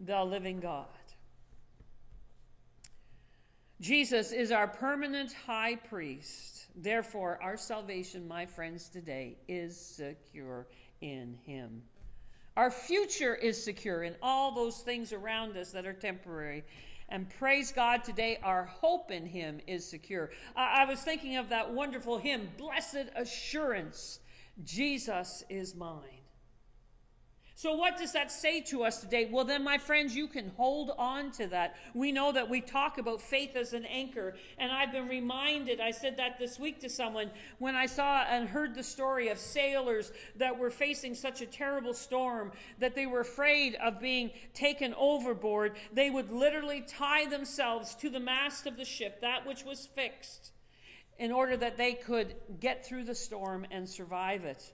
the 0.05 0.21
living 0.21 0.59
God. 0.59 0.87
Jesus 3.79 4.33
is 4.33 4.51
our 4.51 4.67
permanent 4.67 5.31
high 5.47 5.75
priest. 5.75 6.67
Therefore, 6.75 7.39
our 7.41 7.55
salvation, 7.55 8.27
my 8.27 8.45
friends, 8.45 8.89
today 8.89 9.37
is 9.47 9.79
secure 9.79 10.67
in 10.99 11.37
him. 11.45 11.81
Our 12.57 12.71
future 12.71 13.35
is 13.35 13.63
secure 13.63 14.03
in 14.03 14.15
all 14.21 14.53
those 14.53 14.79
things 14.79 15.13
around 15.13 15.55
us 15.55 15.71
that 15.71 15.85
are 15.85 15.93
temporary. 15.93 16.65
And 17.09 17.29
praise 17.29 17.71
God 17.71 18.03
today, 18.03 18.39
our 18.41 18.65
hope 18.65 19.11
in 19.11 19.25
Him 19.25 19.59
is 19.67 19.87
secure. 19.87 20.31
I, 20.55 20.83
I 20.83 20.85
was 20.85 21.01
thinking 21.01 21.37
of 21.37 21.49
that 21.49 21.71
wonderful 21.71 22.17
hymn, 22.17 22.49
Blessed 22.57 23.09
Assurance, 23.15 24.19
Jesus 24.63 25.43
is 25.49 25.75
mine. 25.75 26.14
So, 27.57 27.73
what 27.73 27.97
does 27.97 28.11
that 28.11 28.33
say 28.33 28.59
to 28.63 28.83
us 28.83 28.99
today? 28.99 29.29
Well, 29.31 29.45
then, 29.45 29.63
my 29.63 29.77
friends, 29.77 30.13
you 30.13 30.27
can 30.27 30.51
hold 30.57 30.91
on 30.97 31.31
to 31.31 31.47
that. 31.47 31.77
We 31.93 32.11
know 32.11 32.33
that 32.33 32.49
we 32.49 32.59
talk 32.59 32.97
about 32.97 33.21
faith 33.21 33.55
as 33.55 33.71
an 33.71 33.85
anchor, 33.85 34.35
and 34.57 34.73
I've 34.73 34.91
been 34.91 35.07
reminded, 35.07 35.79
I 35.79 35.91
said 35.91 36.17
that 36.17 36.37
this 36.37 36.59
week 36.59 36.81
to 36.81 36.89
someone, 36.89 37.31
when 37.57 37.73
I 37.73 37.85
saw 37.85 38.23
and 38.23 38.49
heard 38.49 38.75
the 38.75 38.83
story 38.83 39.29
of 39.29 39.39
sailors 39.39 40.11
that 40.35 40.59
were 40.59 40.69
facing 40.69 41.15
such 41.15 41.39
a 41.39 41.45
terrible 41.45 41.93
storm 41.93 42.51
that 42.79 42.93
they 42.93 43.05
were 43.05 43.21
afraid 43.21 43.75
of 43.75 44.01
being 44.01 44.31
taken 44.53 44.93
overboard, 44.95 45.77
they 45.93 46.09
would 46.09 46.33
literally 46.33 46.81
tie 46.81 47.25
themselves 47.25 47.95
to 47.95 48.09
the 48.09 48.19
mast 48.19 48.67
of 48.67 48.75
the 48.75 48.83
ship, 48.83 49.21
that 49.21 49.47
which 49.47 49.63
was 49.63 49.85
fixed, 49.85 50.51
in 51.19 51.31
order 51.31 51.55
that 51.55 51.77
they 51.77 51.93
could 51.93 52.35
get 52.59 52.85
through 52.85 53.05
the 53.05 53.15
storm 53.15 53.65
and 53.71 53.87
survive 53.87 54.43
it. 54.43 54.73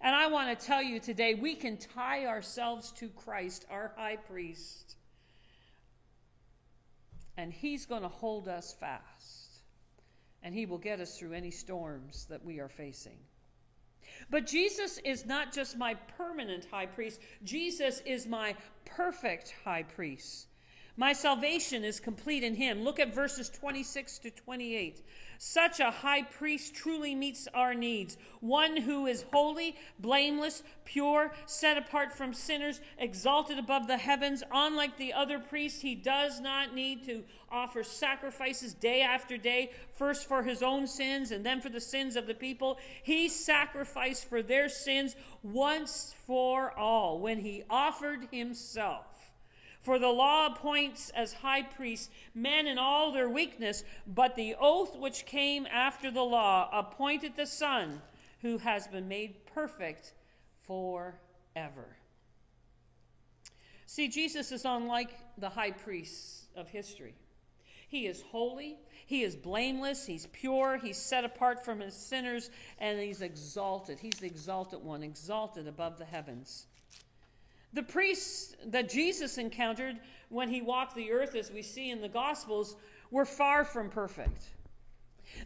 And 0.00 0.14
I 0.14 0.26
want 0.26 0.58
to 0.58 0.66
tell 0.66 0.82
you 0.82 1.00
today, 1.00 1.34
we 1.34 1.54
can 1.54 1.76
tie 1.76 2.26
ourselves 2.26 2.92
to 2.92 3.08
Christ, 3.08 3.64
our 3.70 3.92
high 3.96 4.16
priest, 4.16 4.96
and 7.36 7.52
he's 7.52 7.86
going 7.86 8.02
to 8.02 8.08
hold 8.08 8.48
us 8.48 8.74
fast, 8.78 9.62
and 10.42 10.54
he 10.54 10.66
will 10.66 10.78
get 10.78 11.00
us 11.00 11.18
through 11.18 11.32
any 11.32 11.50
storms 11.50 12.26
that 12.30 12.44
we 12.44 12.60
are 12.60 12.68
facing. 12.68 13.18
But 14.30 14.46
Jesus 14.46 14.98
is 14.98 15.26
not 15.26 15.52
just 15.52 15.76
my 15.76 15.94
permanent 16.16 16.66
high 16.70 16.86
priest, 16.86 17.20
Jesus 17.44 18.00
is 18.06 18.26
my 18.26 18.54
perfect 18.84 19.54
high 19.64 19.82
priest. 19.82 20.46
My 20.98 21.12
salvation 21.12 21.84
is 21.84 22.00
complete 22.00 22.42
in 22.42 22.54
him. 22.54 22.82
Look 22.82 22.98
at 22.98 23.14
verses 23.14 23.50
26 23.50 24.18
to 24.20 24.30
28. 24.30 25.02
Such 25.36 25.78
a 25.78 25.90
high 25.90 26.22
priest 26.22 26.74
truly 26.74 27.14
meets 27.14 27.46
our 27.52 27.74
needs. 27.74 28.16
One 28.40 28.78
who 28.78 29.06
is 29.06 29.26
holy, 29.30 29.76
blameless, 29.98 30.62
pure, 30.86 31.34
set 31.44 31.76
apart 31.76 32.14
from 32.14 32.32
sinners, 32.32 32.80
exalted 32.96 33.58
above 33.58 33.86
the 33.86 33.98
heavens. 33.98 34.42
Unlike 34.50 34.96
the 34.96 35.12
other 35.12 35.38
priests, 35.38 35.82
he 35.82 35.94
does 35.94 36.40
not 36.40 36.74
need 36.74 37.04
to 37.04 37.24
offer 37.52 37.84
sacrifices 37.84 38.72
day 38.72 39.02
after 39.02 39.36
day, 39.36 39.72
first 39.98 40.26
for 40.26 40.42
his 40.42 40.62
own 40.62 40.86
sins 40.86 41.30
and 41.30 41.44
then 41.44 41.60
for 41.60 41.68
the 41.68 41.80
sins 41.80 42.16
of 42.16 42.26
the 42.26 42.34
people. 42.34 42.78
He 43.02 43.28
sacrificed 43.28 44.30
for 44.30 44.42
their 44.42 44.70
sins 44.70 45.14
once 45.42 46.14
for 46.26 46.72
all 46.72 47.18
when 47.18 47.40
he 47.40 47.64
offered 47.68 48.28
himself. 48.32 49.04
For 49.86 50.00
the 50.00 50.08
law 50.08 50.46
appoints 50.46 51.10
as 51.10 51.32
high 51.32 51.62
priests 51.62 52.10
men 52.34 52.66
in 52.66 52.76
all 52.76 53.12
their 53.12 53.28
weakness, 53.28 53.84
but 54.04 54.34
the 54.34 54.56
oath 54.58 54.96
which 54.96 55.26
came 55.26 55.64
after 55.64 56.10
the 56.10 56.24
law 56.24 56.68
appointed 56.72 57.36
the 57.36 57.46
Son, 57.46 58.02
who 58.42 58.58
has 58.58 58.88
been 58.88 59.06
made 59.06 59.46
perfect 59.46 60.12
forever. 60.62 61.96
See, 63.86 64.08
Jesus 64.08 64.50
is 64.50 64.64
unlike 64.64 65.10
the 65.38 65.50
high 65.50 65.70
priests 65.70 66.46
of 66.56 66.68
history. 66.68 67.14
He 67.86 68.08
is 68.08 68.22
holy, 68.32 68.78
he 69.06 69.22
is 69.22 69.36
blameless, 69.36 70.04
he's 70.04 70.26
pure, 70.26 70.78
he's 70.82 70.98
set 70.98 71.24
apart 71.24 71.64
from 71.64 71.78
his 71.78 71.94
sinners, 71.94 72.50
and 72.80 72.98
he's 72.98 73.22
exalted. 73.22 74.00
He's 74.00 74.18
the 74.18 74.26
exalted 74.26 74.82
one, 74.82 75.04
exalted 75.04 75.68
above 75.68 75.96
the 75.96 76.04
heavens. 76.06 76.66
The 77.72 77.82
priests 77.82 78.56
that 78.66 78.88
Jesus 78.88 79.38
encountered 79.38 80.00
when 80.28 80.48
he 80.48 80.62
walked 80.62 80.94
the 80.94 81.12
earth, 81.12 81.34
as 81.34 81.50
we 81.50 81.62
see 81.62 81.90
in 81.90 82.00
the 82.00 82.08
Gospels, 82.08 82.76
were 83.10 83.26
far 83.26 83.64
from 83.64 83.90
perfect. 83.90 84.44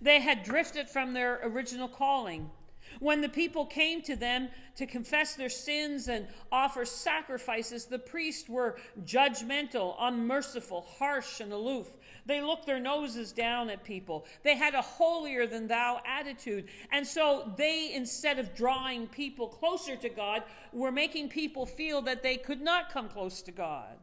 They 0.01 0.21
had 0.21 0.43
drifted 0.43 0.89
from 0.89 1.13
their 1.13 1.41
original 1.43 1.89
calling. 1.89 2.51
When 2.99 3.21
the 3.21 3.29
people 3.29 3.65
came 3.67 4.03
to 4.03 4.17
them 4.17 4.49
to 4.77 4.87
confess 4.87 5.35
their 5.35 5.49
sins 5.49 6.09
and 6.09 6.27
offer 6.51 6.85
sacrifices, 6.85 7.87
the 7.87 7.99
priests 7.99 8.49
were 8.49 8.77
judgmental, 9.05 9.97
unmerciful, 9.99 10.87
harsh, 10.99 11.41
and 11.41 11.53
aloof. 11.53 11.87
They 12.27 12.43
looked 12.43 12.67
their 12.67 12.81
noses 12.81 13.33
down 13.33 13.71
at 13.71 13.85
people. 13.85 14.27
They 14.43 14.57
had 14.57 14.75
a 14.75 14.83
holier 14.83 15.47
than 15.47 15.67
thou 15.67 16.01
attitude. 16.07 16.69
And 16.93 17.07
so 17.07 17.53
they, 17.57 17.93
instead 17.95 18.39
of 18.39 18.55
drawing 18.55 19.07
people 19.07 19.49
closer 19.49 19.97
to 19.97 20.09
God, 20.09 20.43
were 20.73 20.93
making 20.93 21.29
people 21.29 21.67
feel 21.67 22.03
that 22.03 22.23
they 22.23 22.37
could 22.37 22.61
not 22.61 22.93
come 22.93 23.09
close 23.09 23.43
to 23.43 23.53
God, 23.53 23.97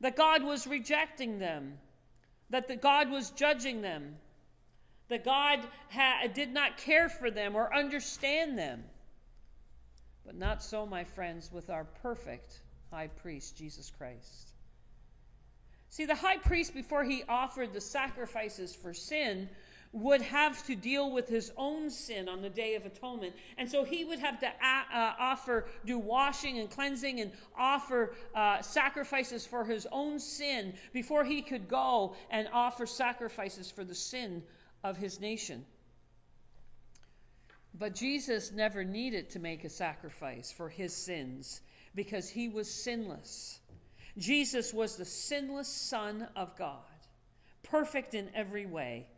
that 0.00 0.16
God 0.16 0.42
was 0.42 0.66
rejecting 0.66 1.38
them, 1.38 1.78
that 2.50 2.68
the 2.68 2.76
God 2.76 3.10
was 3.10 3.30
judging 3.30 3.82
them, 3.82 4.16
that 5.08 5.24
God 5.24 5.60
ha- 5.90 6.26
did 6.32 6.52
not 6.52 6.76
care 6.76 7.08
for 7.08 7.30
them 7.30 7.54
or 7.54 7.74
understand 7.74 8.58
them. 8.58 8.84
But 10.24 10.36
not 10.36 10.62
so, 10.62 10.86
my 10.86 11.04
friends, 11.04 11.50
with 11.52 11.70
our 11.70 11.84
perfect 12.02 12.60
high 12.90 13.08
priest, 13.08 13.56
Jesus 13.56 13.92
Christ. 13.96 14.52
See, 15.88 16.04
the 16.04 16.14
high 16.14 16.38
priest, 16.38 16.74
before 16.74 17.04
he 17.04 17.22
offered 17.28 17.72
the 17.72 17.80
sacrifices 17.80 18.74
for 18.74 18.92
sin, 18.92 19.48
would 19.92 20.20
have 20.20 20.66
to 20.66 20.74
deal 20.74 21.10
with 21.10 21.28
his 21.28 21.52
own 21.56 21.88
sin 21.88 22.28
on 22.28 22.42
the 22.42 22.50
Day 22.50 22.74
of 22.74 22.84
Atonement. 22.84 23.34
And 23.56 23.70
so 23.70 23.84
he 23.84 24.04
would 24.04 24.18
have 24.18 24.38
to 24.40 24.46
uh, 24.46 25.14
offer, 25.18 25.66
do 25.86 25.98
washing 25.98 26.58
and 26.58 26.68
cleansing 26.68 27.20
and 27.20 27.32
offer 27.56 28.14
uh, 28.34 28.60
sacrifices 28.60 29.46
for 29.46 29.64
his 29.64 29.86
own 29.90 30.18
sin 30.18 30.74
before 30.92 31.24
he 31.24 31.40
could 31.40 31.68
go 31.68 32.14
and 32.30 32.48
offer 32.52 32.84
sacrifices 32.84 33.70
for 33.70 33.84
the 33.84 33.94
sin 33.94 34.42
of 34.82 34.96
his 34.96 35.20
nation. 35.20 35.64
But 37.78 37.94
Jesus 37.94 38.52
never 38.52 38.84
needed 38.84 39.30
to 39.30 39.38
make 39.38 39.64
a 39.64 39.68
sacrifice 39.68 40.50
for 40.50 40.68
his 40.68 40.94
sins 40.94 41.60
because 41.94 42.30
he 42.30 42.48
was 42.48 42.70
sinless. 42.70 43.60
Jesus 44.16 44.72
was 44.72 44.96
the 44.96 45.04
sinless 45.04 45.68
Son 45.68 46.28
of 46.34 46.56
God, 46.56 46.78
perfect 47.62 48.14
in 48.14 48.30
every 48.34 48.64
way. 48.64 49.08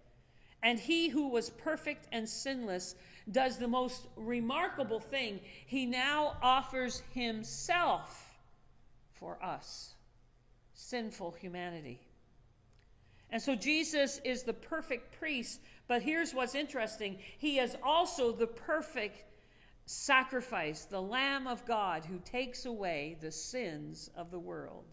And 0.62 0.78
he 0.78 1.08
who 1.08 1.28
was 1.28 1.50
perfect 1.50 2.08
and 2.10 2.28
sinless 2.28 2.96
does 3.30 3.58
the 3.58 3.68
most 3.68 4.08
remarkable 4.16 4.98
thing. 4.98 5.38
He 5.66 5.86
now 5.86 6.36
offers 6.42 7.02
himself 7.12 8.34
for 9.12 9.42
us, 9.42 9.94
sinful 10.72 11.36
humanity. 11.40 12.00
And 13.30 13.42
so 13.42 13.54
Jesus 13.54 14.20
is 14.24 14.42
the 14.42 14.54
perfect 14.54 15.18
priest, 15.18 15.60
but 15.86 16.02
here's 16.02 16.34
what's 16.34 16.54
interesting 16.54 17.18
He 17.38 17.58
is 17.58 17.76
also 17.82 18.32
the 18.32 18.46
perfect 18.46 19.24
sacrifice, 19.84 20.84
the 20.84 21.00
Lamb 21.00 21.46
of 21.46 21.64
God 21.66 22.04
who 22.04 22.18
takes 22.18 22.66
away 22.66 23.16
the 23.20 23.32
sins 23.32 24.10
of 24.16 24.30
the 24.30 24.38
world. 24.38 24.84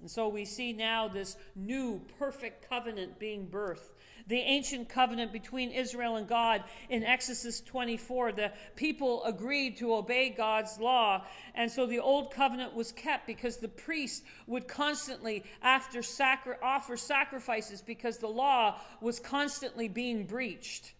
And 0.00 0.10
so 0.10 0.28
we 0.28 0.44
see 0.44 0.72
now 0.72 1.08
this 1.08 1.36
new 1.56 2.00
perfect 2.18 2.68
covenant 2.68 3.18
being 3.18 3.48
birthed. 3.48 3.90
The 4.28 4.38
ancient 4.38 4.88
covenant 4.88 5.32
between 5.32 5.70
Israel 5.70 6.16
and 6.16 6.28
God 6.28 6.64
in 6.90 7.02
Exodus 7.02 7.60
24. 7.62 8.32
The 8.32 8.52
people 8.76 9.24
agreed 9.24 9.78
to 9.78 9.94
obey 9.94 10.30
God's 10.30 10.78
law. 10.78 11.24
And 11.54 11.70
so 11.70 11.86
the 11.86 11.98
old 11.98 12.30
covenant 12.30 12.74
was 12.74 12.92
kept 12.92 13.26
because 13.26 13.56
the 13.56 13.68
priest 13.68 14.24
would 14.46 14.68
constantly 14.68 15.44
after 15.62 16.02
sacri- 16.02 16.56
offer 16.62 16.96
sacrifices 16.96 17.82
because 17.82 18.18
the 18.18 18.28
law 18.28 18.78
was 19.00 19.18
constantly 19.18 19.88
being 19.88 20.24
breached. 20.24 20.92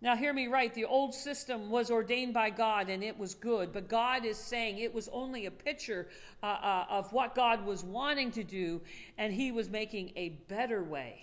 Now, 0.00 0.14
hear 0.14 0.32
me 0.32 0.46
right. 0.46 0.72
The 0.72 0.84
old 0.84 1.12
system 1.12 1.70
was 1.70 1.90
ordained 1.90 2.32
by 2.32 2.50
God 2.50 2.88
and 2.88 3.02
it 3.02 3.18
was 3.18 3.34
good, 3.34 3.72
but 3.72 3.88
God 3.88 4.24
is 4.24 4.36
saying 4.36 4.78
it 4.78 4.94
was 4.94 5.08
only 5.08 5.46
a 5.46 5.50
picture 5.50 6.06
uh, 6.40 6.46
uh, 6.46 6.84
of 6.88 7.12
what 7.12 7.34
God 7.34 7.66
was 7.66 7.82
wanting 7.82 8.30
to 8.32 8.44
do, 8.44 8.80
and 9.16 9.32
He 9.32 9.50
was 9.50 9.68
making 9.68 10.12
a 10.14 10.28
better 10.48 10.84
way. 10.84 11.20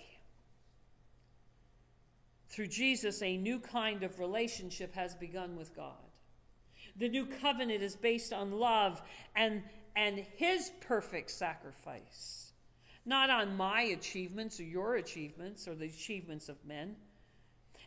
Through 2.50 2.68
Jesus, 2.68 3.22
a 3.22 3.38
new 3.38 3.60
kind 3.60 4.04
of 4.04 4.20
relationship 4.20 4.94
has 4.96 5.16
begun 5.16 5.56
with 5.56 5.74
God. 5.74 5.94
The 6.98 7.10
new 7.10 7.26
covenant 7.26 7.82
is 7.82 7.96
based 7.96 8.34
on 8.34 8.52
love 8.52 9.02
and, 9.38 9.64
and 9.96 10.20
His 10.36 10.72
perfect 10.82 11.32
sacrifice, 11.32 12.52
not 13.06 13.30
on 13.30 13.56
my 13.56 13.84
achievements 13.84 14.60
or 14.60 14.64
your 14.64 14.96
achievements 14.96 15.66
or 15.66 15.76
the 15.76 15.86
achievements 15.86 16.50
of 16.50 16.58
men. 16.66 16.98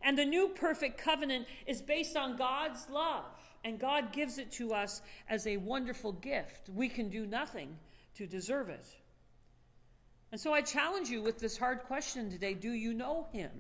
And 0.02 0.16
the 0.16 0.24
new 0.24 0.48
perfect 0.48 0.98
covenant 0.98 1.46
is 1.66 1.82
based 1.82 2.16
on 2.16 2.36
God's 2.36 2.88
love, 2.90 3.24
and 3.64 3.78
God 3.78 4.12
gives 4.12 4.38
it 4.38 4.52
to 4.52 4.72
us 4.72 5.02
as 5.28 5.46
a 5.46 5.56
wonderful 5.56 6.12
gift. 6.12 6.68
We 6.68 6.88
can 6.88 7.08
do 7.08 7.26
nothing 7.26 7.76
to 8.16 8.26
deserve 8.26 8.68
it. 8.68 8.86
And 10.30 10.40
so 10.40 10.52
I 10.52 10.60
challenge 10.60 11.08
you 11.08 11.22
with 11.22 11.38
this 11.38 11.56
hard 11.56 11.84
question 11.84 12.30
today 12.30 12.54
Do 12.54 12.72
you 12.72 12.94
know 12.94 13.26
Him? 13.32 13.50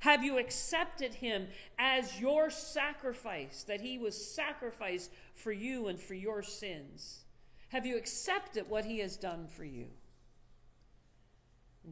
Have 0.00 0.22
you 0.22 0.38
accepted 0.38 1.14
him 1.14 1.48
as 1.78 2.20
your 2.20 2.50
sacrifice, 2.50 3.64
that 3.64 3.80
he 3.80 3.98
was 3.98 4.34
sacrificed 4.34 5.10
for 5.34 5.52
you 5.52 5.88
and 5.88 5.98
for 5.98 6.14
your 6.14 6.42
sins? 6.42 7.24
Have 7.70 7.86
you 7.86 7.96
accepted 7.96 8.68
what 8.68 8.84
he 8.84 8.98
has 9.00 9.16
done 9.16 9.48
for 9.48 9.64
you? 9.64 9.86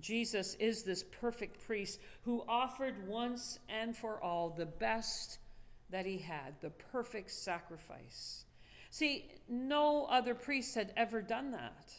Jesus 0.01 0.55
is 0.59 0.83
this 0.83 1.05
perfect 1.21 1.67
priest 1.67 2.01
who 2.23 2.45
offered 2.49 3.07
once 3.07 3.59
and 3.69 3.97
for 3.97 4.23
all 4.23 4.51
the 4.51 4.67
best 4.67 5.39
that 5.91 6.07
he 6.07 6.19
had, 6.19 6.55
the 6.61 6.71
perfect 6.71 7.31
sacrifice. 7.31 8.45
See, 8.91 9.31
no 9.49 10.07
other 10.07 10.35
priest 10.35 10.75
had 10.75 10.93
ever 10.97 11.23
done 11.23 11.53
that. 11.53 11.93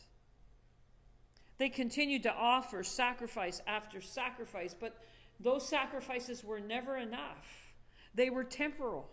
They 1.57 1.69
continued 1.69 2.23
to 2.23 2.33
offer 2.33 2.83
sacrifice 2.83 3.61
after 3.65 4.01
sacrifice, 4.01 4.75
but 4.77 4.97
those 5.39 5.67
sacrifices 5.67 6.43
were 6.43 6.59
never 6.59 6.97
enough. 6.97 7.73
They 8.13 8.29
were 8.29 8.43
temporal. 8.43 9.09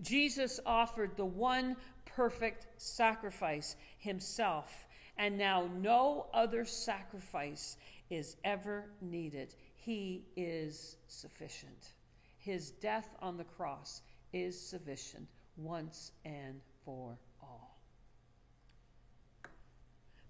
Jesus 0.00 0.60
offered 0.66 1.16
the 1.16 1.24
one 1.24 1.76
perfect 2.04 2.66
sacrifice 2.76 3.76
himself, 3.98 4.86
and 5.22 5.38
now 5.38 5.68
no 5.80 6.26
other 6.34 6.64
sacrifice 6.64 7.76
is 8.10 8.34
ever 8.42 8.86
needed. 9.00 9.54
He 9.76 10.24
is 10.36 10.96
sufficient. 11.06 11.92
His 12.38 12.72
death 12.72 13.08
on 13.22 13.36
the 13.36 13.44
cross 13.44 14.02
is 14.32 14.60
sufficient 14.60 15.28
once 15.56 16.10
and 16.24 16.60
for 16.84 17.16
all. 17.40 17.78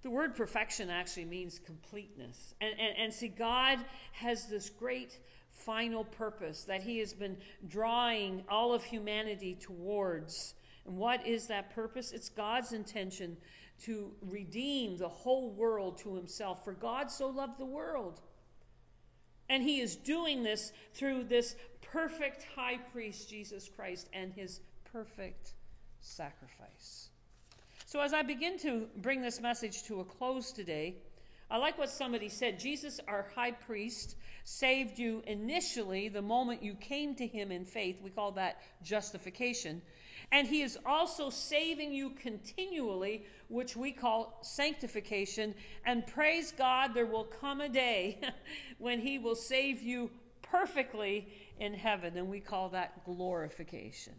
The 0.03 0.11
word 0.11 0.37
perfection 0.37 0.91
actually 0.91 1.25
means 1.25 1.59
completeness. 1.59 2.55
And, 2.61 2.79
and, 2.79 2.99
and 2.99 3.15
see, 3.15 3.29
God 3.29 3.79
has 4.13 4.47
this 4.49 4.69
great 4.69 5.19
final 5.49 6.05
purpose 6.05 6.65
that 6.65 6.83
He 6.83 6.99
has 6.99 7.15
been 7.15 7.39
drawing 7.67 8.45
all 8.47 8.75
of 8.75 8.85
humanity 8.85 9.57
towards. 9.59 10.53
And 10.85 10.99
what 10.99 11.27
is 11.27 11.47
that 11.47 11.75
purpose? 11.75 12.13
It's 12.13 12.29
God's 12.29 12.75
intention 12.75 13.39
to 13.85 14.13
redeem 14.21 14.97
the 14.97 15.09
whole 15.09 15.51
world 15.51 15.99
to 15.99 16.15
Himself. 16.15 16.65
For 16.65 16.73
God 16.73 17.11
so 17.11 17.29
loved 17.29 17.59
the 17.59 17.65
world. 17.65 18.21
And 19.49 19.63
He 19.63 19.81
is 19.81 19.97
doing 19.97 20.43
this 20.43 20.73
through 20.95 21.25
this 21.25 21.57
perfect 21.81 22.47
high 22.55 22.79
priest, 22.93 23.29
Jesus 23.29 23.69
Christ, 23.69 24.09
and 24.13 24.33
His 24.33 24.61
perfect 24.93 25.55
sacrifice. 26.01 27.09
So, 27.87 28.01
as 28.01 28.15
I 28.15 28.23
begin 28.23 28.59
to 28.61 28.89
bring 28.97 29.21
this 29.21 29.41
message 29.41 29.83
to 29.85 30.01
a 30.01 30.05
close 30.05 30.53
today, 30.53 30.97
I 31.51 31.59
like 31.59 31.77
what 31.77 31.91
somebody 31.91 32.31
said. 32.31 32.59
Jesus, 32.59 32.99
our 33.07 33.27
high 33.35 33.51
priest, 33.51 34.17
saved 34.45 34.99
you 34.99 35.23
initially 35.27 36.09
the 36.09 36.23
moment 36.23 36.63
you 36.63 36.75
came 36.75 37.15
to 37.17 37.27
him 37.27 37.53
in 37.53 37.67
faith. 37.67 38.01
We 38.03 38.09
call 38.09 38.33
that 38.33 38.63
justification. 38.83 39.83
And 40.33 40.49
he 40.49 40.63
is 40.63 40.79
also 40.87 41.29
saving 41.29 41.93
you 41.93 42.11
continually, 42.11 43.27
which 43.49 43.77
we 43.77 43.93
call 43.93 44.39
sanctification. 44.41 45.55
And 45.85 46.07
praise 46.07 46.53
God, 46.53 46.95
there 46.95 47.05
will 47.05 47.25
come 47.25 47.61
a 47.61 47.69
day 47.69 48.19
when 48.79 48.99
he 48.99 49.19
will 49.19 49.37
save 49.37 49.83
you 49.83 50.11
perfectly 50.41 51.29
in 51.61 51.75
heaven, 51.75 52.17
and 52.17 52.29
we 52.29 52.41
call 52.41 52.71
that 52.71 53.05
glorification. 53.05 54.15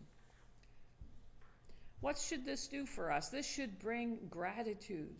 What 2.00 2.18
should 2.18 2.46
this 2.46 2.68
do 2.68 2.86
for 2.86 3.12
us? 3.12 3.30
This 3.30 3.50
should 3.50 3.80
bring 3.80 4.18
gratitude. 4.30 5.16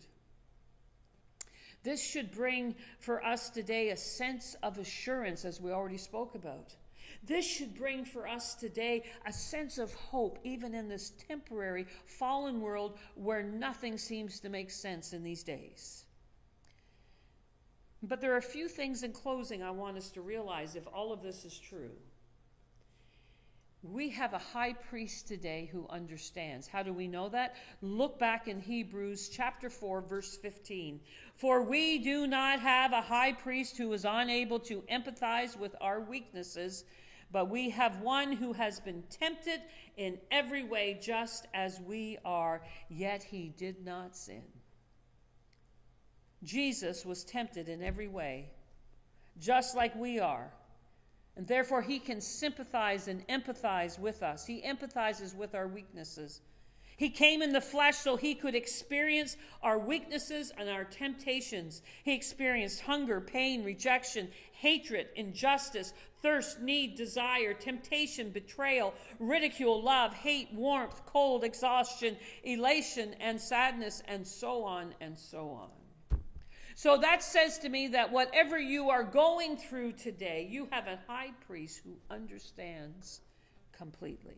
This 1.82 2.02
should 2.02 2.30
bring 2.30 2.76
for 3.00 3.24
us 3.24 3.50
today 3.50 3.90
a 3.90 3.96
sense 3.96 4.54
of 4.62 4.78
assurance, 4.78 5.44
as 5.44 5.60
we 5.60 5.72
already 5.72 5.98
spoke 5.98 6.34
about. 6.34 6.74
This 7.26 7.46
should 7.46 7.74
bring 7.74 8.04
for 8.04 8.28
us 8.28 8.54
today 8.54 9.04
a 9.26 9.32
sense 9.32 9.78
of 9.78 9.94
hope, 9.94 10.38
even 10.44 10.74
in 10.74 10.88
this 10.88 11.12
temporary 11.28 11.86
fallen 12.06 12.60
world 12.60 12.98
where 13.14 13.42
nothing 13.42 13.96
seems 13.96 14.40
to 14.40 14.48
make 14.48 14.70
sense 14.70 15.12
in 15.12 15.22
these 15.22 15.42
days. 15.42 16.04
But 18.02 18.20
there 18.20 18.34
are 18.34 18.38
a 18.38 18.42
few 18.42 18.68
things 18.68 19.02
in 19.02 19.12
closing 19.12 19.62
I 19.62 19.70
want 19.70 19.96
us 19.96 20.10
to 20.10 20.20
realize 20.20 20.76
if 20.76 20.86
all 20.92 21.12
of 21.12 21.22
this 21.22 21.44
is 21.46 21.58
true. 21.58 21.92
We 23.82 24.08
have 24.10 24.32
a 24.32 24.38
high 24.38 24.72
priest 24.72 25.28
today 25.28 25.68
who 25.70 25.86
understands. 25.90 26.66
How 26.66 26.82
do 26.82 26.92
we 26.92 27.06
know 27.06 27.28
that? 27.30 27.56
Look 27.82 28.18
back 28.18 28.48
in 28.48 28.60
Hebrews 28.60 29.28
chapter 29.28 29.68
4, 29.68 30.00
verse 30.00 30.36
15. 30.38 31.00
For 31.36 31.62
we 31.62 31.98
do 31.98 32.26
not 32.26 32.60
have 32.60 32.92
a 32.92 33.02
high 33.02 33.32
priest 33.32 33.76
who 33.76 33.92
is 33.92 34.06
unable 34.08 34.58
to 34.60 34.82
empathize 34.90 35.58
with 35.58 35.76
our 35.82 36.00
weaknesses, 36.00 36.84
but 37.34 37.50
we 37.50 37.68
have 37.68 38.00
one 38.00 38.32
who 38.32 38.54
has 38.54 38.80
been 38.80 39.04
tempted 39.10 39.60
in 39.98 40.18
every 40.30 40.64
way 40.64 40.98
just 41.02 41.46
as 41.52 41.78
we 41.80 42.16
are, 42.24 42.62
yet 42.88 43.22
he 43.22 43.52
did 43.58 43.84
not 43.84 44.16
sin. 44.16 44.42
Jesus 46.42 47.04
was 47.04 47.24
tempted 47.24 47.68
in 47.68 47.82
every 47.82 48.08
way, 48.08 48.48
just 49.38 49.76
like 49.76 49.94
we 49.94 50.18
are 50.18 50.50
and 51.36 51.46
therefore, 51.46 51.82
he 51.82 51.98
can 51.98 52.20
sympathize 52.20 53.08
and 53.08 53.26
empathize 53.26 53.98
with 53.98 54.22
us. 54.22 54.46
He 54.46 54.62
empathizes 54.62 55.34
with 55.34 55.54
our 55.54 55.66
weaknesses. 55.66 56.40
He 56.96 57.10
came 57.10 57.42
in 57.42 57.52
the 57.52 57.60
flesh 57.60 57.96
so 57.96 58.16
he 58.16 58.34
could 58.34 58.54
experience 58.54 59.36
our 59.62 59.78
weaknesses 59.78 60.52
and 60.56 60.68
our 60.68 60.84
temptations. 60.84 61.82
He 62.04 62.14
experienced 62.14 62.80
hunger, 62.80 63.20
pain, 63.20 63.64
rejection, 63.64 64.28
hatred, 64.52 65.08
injustice, 65.16 65.92
thirst, 66.22 66.60
need, 66.60 66.96
desire, 66.96 67.52
temptation, 67.52 68.30
betrayal, 68.30 68.94
ridicule, 69.18 69.82
love, 69.82 70.14
hate, 70.14 70.48
warmth, 70.54 71.04
cold, 71.04 71.44
exhaustion, 71.44 72.16
elation, 72.44 73.14
and 73.20 73.40
sadness, 73.40 74.02
and 74.06 74.26
so 74.26 74.64
on 74.64 74.94
and 75.00 75.18
so 75.18 75.50
on. 75.50 75.68
So 76.76 76.96
that 76.98 77.22
says 77.22 77.58
to 77.58 77.68
me 77.68 77.88
that 77.88 78.10
whatever 78.10 78.58
you 78.58 78.90
are 78.90 79.04
going 79.04 79.56
through 79.56 79.92
today, 79.92 80.48
you 80.50 80.66
have 80.70 80.86
a 80.86 80.98
high 81.06 81.30
priest 81.46 81.82
who 81.84 81.96
understands 82.10 83.20
completely. 83.72 84.36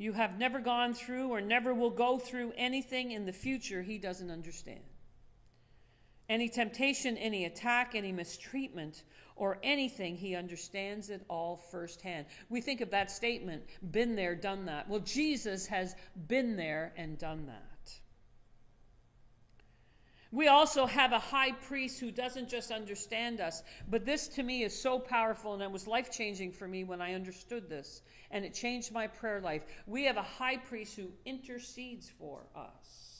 You 0.00 0.14
have 0.14 0.38
never 0.38 0.60
gone 0.60 0.94
through 0.94 1.28
or 1.28 1.42
never 1.42 1.74
will 1.74 1.90
go 1.90 2.16
through 2.16 2.54
anything 2.56 3.10
in 3.10 3.26
the 3.26 3.34
future 3.34 3.82
he 3.82 3.98
doesn't 3.98 4.30
understand. 4.30 4.80
Any 6.26 6.48
temptation, 6.48 7.18
any 7.18 7.44
attack, 7.44 7.94
any 7.94 8.10
mistreatment, 8.10 9.02
or 9.36 9.58
anything, 9.62 10.16
he 10.16 10.34
understands 10.34 11.10
it 11.10 11.22
all 11.28 11.58
firsthand. 11.70 12.24
We 12.48 12.62
think 12.62 12.80
of 12.80 12.90
that 12.92 13.10
statement, 13.10 13.62
been 13.90 14.16
there, 14.16 14.34
done 14.34 14.64
that. 14.64 14.88
Well, 14.88 15.00
Jesus 15.00 15.66
has 15.66 15.94
been 16.28 16.56
there 16.56 16.94
and 16.96 17.18
done 17.18 17.44
that. 17.48 17.69
We 20.32 20.46
also 20.46 20.86
have 20.86 21.12
a 21.12 21.18
high 21.18 21.52
priest 21.52 21.98
who 21.98 22.12
doesn't 22.12 22.48
just 22.48 22.70
understand 22.70 23.40
us, 23.40 23.64
but 23.88 24.04
this 24.04 24.28
to 24.28 24.42
me 24.44 24.62
is 24.62 24.80
so 24.80 24.98
powerful 24.98 25.54
and 25.54 25.62
it 25.62 25.70
was 25.70 25.88
life 25.88 26.10
changing 26.12 26.52
for 26.52 26.68
me 26.68 26.84
when 26.84 27.02
I 27.02 27.14
understood 27.14 27.68
this, 27.68 28.02
and 28.30 28.44
it 28.44 28.54
changed 28.54 28.92
my 28.92 29.08
prayer 29.08 29.40
life. 29.40 29.64
We 29.86 30.04
have 30.04 30.16
a 30.16 30.22
high 30.22 30.58
priest 30.58 30.94
who 30.94 31.08
intercedes 31.24 32.08
for 32.08 32.46
us. 32.54 33.10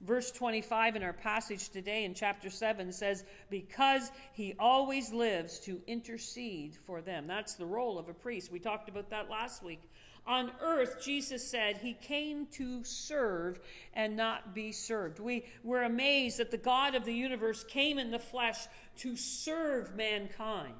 Verse 0.00 0.32
25 0.32 0.96
in 0.96 1.02
our 1.02 1.12
passage 1.12 1.70
today 1.70 2.04
in 2.04 2.14
chapter 2.14 2.50
7 2.50 2.92
says, 2.92 3.24
Because 3.48 4.10
he 4.32 4.54
always 4.58 5.12
lives 5.12 5.60
to 5.60 5.80
intercede 5.86 6.76
for 6.84 7.00
them. 7.00 7.26
That's 7.26 7.54
the 7.54 7.64
role 7.64 7.98
of 7.98 8.08
a 8.08 8.12
priest. 8.12 8.52
We 8.52 8.58
talked 8.58 8.88
about 8.88 9.08
that 9.10 9.30
last 9.30 9.62
week. 9.62 9.88
On 10.26 10.50
earth, 10.62 11.02
Jesus 11.02 11.46
said 11.46 11.78
he 11.78 11.92
came 11.92 12.46
to 12.52 12.82
serve 12.82 13.60
and 13.92 14.16
not 14.16 14.54
be 14.54 14.72
served. 14.72 15.18
We 15.18 15.44
were 15.62 15.82
amazed 15.82 16.38
that 16.38 16.50
the 16.50 16.56
God 16.56 16.94
of 16.94 17.04
the 17.04 17.12
universe 17.12 17.62
came 17.64 17.98
in 17.98 18.10
the 18.10 18.18
flesh 18.18 18.66
to 18.98 19.16
serve 19.16 19.94
mankind. 19.94 20.74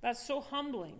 That's 0.00 0.26
so 0.26 0.40
humbling. 0.40 0.96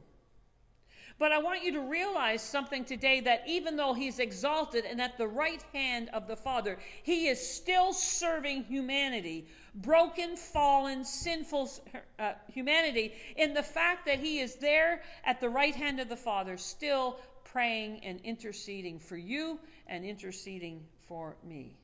But 1.20 1.32
I 1.32 1.38
want 1.38 1.62
you 1.62 1.72
to 1.72 1.80
realize 1.80 2.40
something 2.40 2.82
today 2.82 3.20
that 3.20 3.42
even 3.46 3.76
though 3.76 3.92
he's 3.92 4.18
exalted 4.18 4.86
and 4.86 5.02
at 5.02 5.18
the 5.18 5.28
right 5.28 5.62
hand 5.70 6.08
of 6.14 6.26
the 6.26 6.34
Father, 6.34 6.78
he 7.02 7.28
is 7.28 7.46
still 7.46 7.92
serving 7.92 8.64
humanity, 8.64 9.46
broken, 9.74 10.34
fallen, 10.34 11.04
sinful 11.04 11.70
uh, 12.18 12.32
humanity, 12.50 13.12
in 13.36 13.52
the 13.52 13.62
fact 13.62 14.06
that 14.06 14.18
he 14.18 14.38
is 14.38 14.54
there 14.56 15.02
at 15.22 15.42
the 15.42 15.48
right 15.50 15.74
hand 15.74 16.00
of 16.00 16.08
the 16.08 16.16
Father, 16.16 16.56
still 16.56 17.20
praying 17.44 18.02
and 18.02 18.18
interceding 18.22 18.98
for 18.98 19.18
you 19.18 19.60
and 19.88 20.06
interceding 20.06 20.82
for 21.06 21.36
me. 21.44 21.76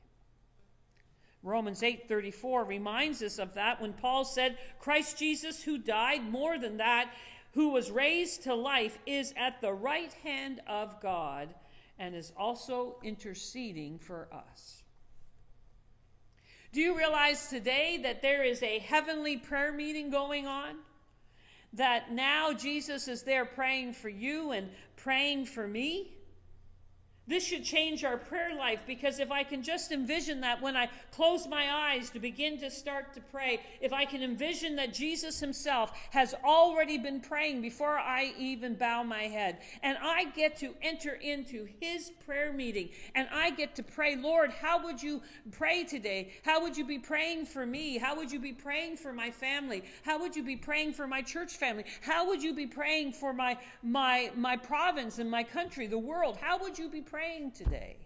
Romans 1.43 1.83
8:34 1.83 2.67
reminds 2.67 3.21
us 3.21 3.37
of 3.37 3.53
that 3.53 3.79
when 3.79 3.93
Paul 3.93 4.25
said, 4.25 4.57
"Christ 4.79 5.19
Jesus 5.19 5.63
who 5.63 5.77
died 5.77 6.23
more 6.23 6.57
than 6.57 6.77
that 6.77 7.13
who 7.57 7.69
was 7.69 7.89
raised 7.89 8.43
to 8.43 8.53
life, 8.53 8.99
is 9.07 9.33
at 9.35 9.61
the 9.61 9.73
right 9.73 10.13
hand 10.21 10.61
of 10.67 11.01
God 11.01 11.49
and 11.97 12.13
is 12.13 12.31
also 12.37 12.97
interceding 13.03 13.97
for 13.97 14.27
us. 14.31 14.83
Do 16.71 16.81
you 16.81 16.95
realize 16.95 17.47
today 17.47 18.01
that 18.03 18.21
there 18.21 18.43
is 18.43 18.61
a 18.61 18.77
heavenly 18.77 19.37
prayer 19.37 19.71
meeting 19.71 20.11
going 20.11 20.45
on? 20.45 20.75
That 21.73 22.11
now 22.11 22.53
Jesus 22.53 23.07
is 23.07 23.23
there 23.23 23.45
praying 23.45 23.93
for 23.93 24.09
you 24.09 24.51
and 24.51 24.69
praying 24.95 25.47
for 25.47 25.67
me? 25.67 26.11
This 27.27 27.45
should 27.45 27.65
change 27.65 28.05
our 28.05 28.15
prayer 28.15 28.55
life 28.55 28.83
because 28.87 29.19
if 29.19 29.31
I 29.31 29.43
can 29.43 29.61
just 29.61 29.91
envision 29.91 30.39
that 30.41 30.61
when 30.61 30.77
I 30.77 30.89
close 31.11 31.45
my 31.45 31.69
eyes 31.69 32.09
to 32.11 32.19
begin 32.19 32.57
to 32.59 32.71
start 32.71 33.13
to 33.15 33.21
pray, 33.21 33.59
if 33.81 33.91
I 33.91 34.05
can 34.05 34.23
envision 34.23 34.77
that 34.77 34.93
Jesus 34.93 35.41
himself 35.41 35.91
has 36.11 36.33
already 36.45 36.97
been 36.97 37.19
praying 37.19 37.61
before 37.61 37.97
I 37.97 38.33
even 38.39 38.75
bow 38.75 39.03
my 39.03 39.23
head, 39.23 39.57
and 39.83 39.97
I 40.01 40.25
get 40.35 40.57
to 40.59 40.73
enter 40.81 41.15
into 41.15 41.67
his 41.81 42.11
prayer 42.25 42.53
meeting 42.53 42.89
and 43.13 43.27
I 43.33 43.51
get 43.51 43.75
to 43.75 43.83
pray, 43.83 44.15
Lord, 44.15 44.51
how 44.51 44.81
would 44.85 45.03
you 45.03 45.21
pray 45.51 45.83
today? 45.83 46.31
How 46.45 46.61
would 46.61 46.77
you 46.77 46.85
be 46.85 46.99
praying 46.99 47.47
for 47.47 47.65
me? 47.65 47.97
How 47.97 48.15
would 48.15 48.31
you 48.31 48.39
be 48.39 48.53
praying 48.53 48.97
for 48.97 49.11
my 49.11 49.31
family? 49.31 49.83
How 50.05 50.17
would 50.19 50.33
you 50.33 50.43
be 50.43 50.55
praying 50.55 50.93
for 50.93 51.07
my 51.07 51.21
church 51.21 51.57
family? 51.57 51.83
How 52.01 52.25
would 52.27 52.41
you 52.41 52.53
be 52.53 52.67
praying 52.67 53.11
for 53.13 53.33
my 53.33 53.57
my 53.83 54.31
my 54.35 54.55
province 54.55 55.19
and 55.19 55.29
my 55.29 55.43
country, 55.43 55.87
the 55.87 55.97
world? 55.97 56.37
How 56.39 56.57
would 56.59 56.79
you 56.79 56.87
be 56.87 57.01
praying? 57.01 57.16
Praying 57.17 57.49
today. 57.49 57.97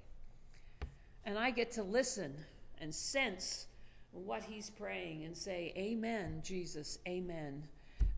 And 1.26 1.38
I 1.38 1.52
get 1.52 1.72
to 1.72 1.84
listen 1.84 2.34
and 2.80 2.96
sense 2.96 3.68
what 4.14 4.42
he's 4.42 4.70
praying 4.70 5.26
and 5.26 5.36
say, 5.36 5.74
Amen, 5.76 6.42
Jesus, 6.46 6.98
Amen. 7.06 7.68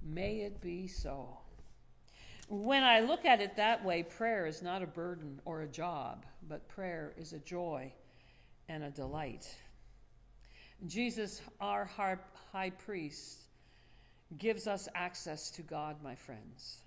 May 0.04 0.42
it 0.42 0.62
be 0.62 0.86
so. 0.86 1.40
When 2.48 2.84
I 2.84 3.00
look 3.00 3.26
at 3.26 3.42
it 3.42 3.56
that 3.56 3.84
way, 3.84 4.04
prayer 4.04 4.46
is 4.46 4.62
not 4.62 4.84
a 4.84 4.86
burden 4.86 5.42
or 5.46 5.64
a 5.64 5.68
job, 5.68 6.28
but 6.48 6.70
prayer 6.70 7.16
is 7.18 7.34
a 7.34 7.40
joy 7.40 7.92
and 8.70 8.84
a 8.84 8.92
delight. 8.92 9.48
Jesus, 10.86 11.42
our 11.60 11.86
high 12.52 12.70
priest, 12.70 13.40
gives 14.38 14.68
us 14.68 14.88
access 14.94 15.50
to 15.50 15.64
God, 15.64 15.96
my 16.04 16.14
friends. 16.14 16.84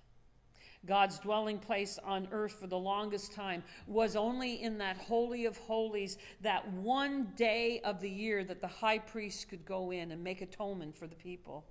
God's 0.87 1.19
dwelling 1.19 1.59
place 1.59 1.99
on 2.03 2.27
earth 2.31 2.53
for 2.53 2.67
the 2.67 2.77
longest 2.77 3.33
time 3.33 3.63
was 3.85 4.15
only 4.15 4.63
in 4.63 4.77
that 4.77 4.97
Holy 4.97 5.45
of 5.45 5.57
Holies, 5.57 6.17
that 6.41 6.67
one 6.71 7.31
day 7.35 7.81
of 7.83 7.99
the 7.99 8.09
year 8.09 8.43
that 8.45 8.61
the 8.61 8.67
high 8.67 8.99
priest 8.99 9.49
could 9.49 9.65
go 9.65 9.91
in 9.91 10.11
and 10.11 10.23
make 10.23 10.41
atonement 10.41 10.95
for 10.95 11.07
the 11.07 11.15
people. 11.15 11.65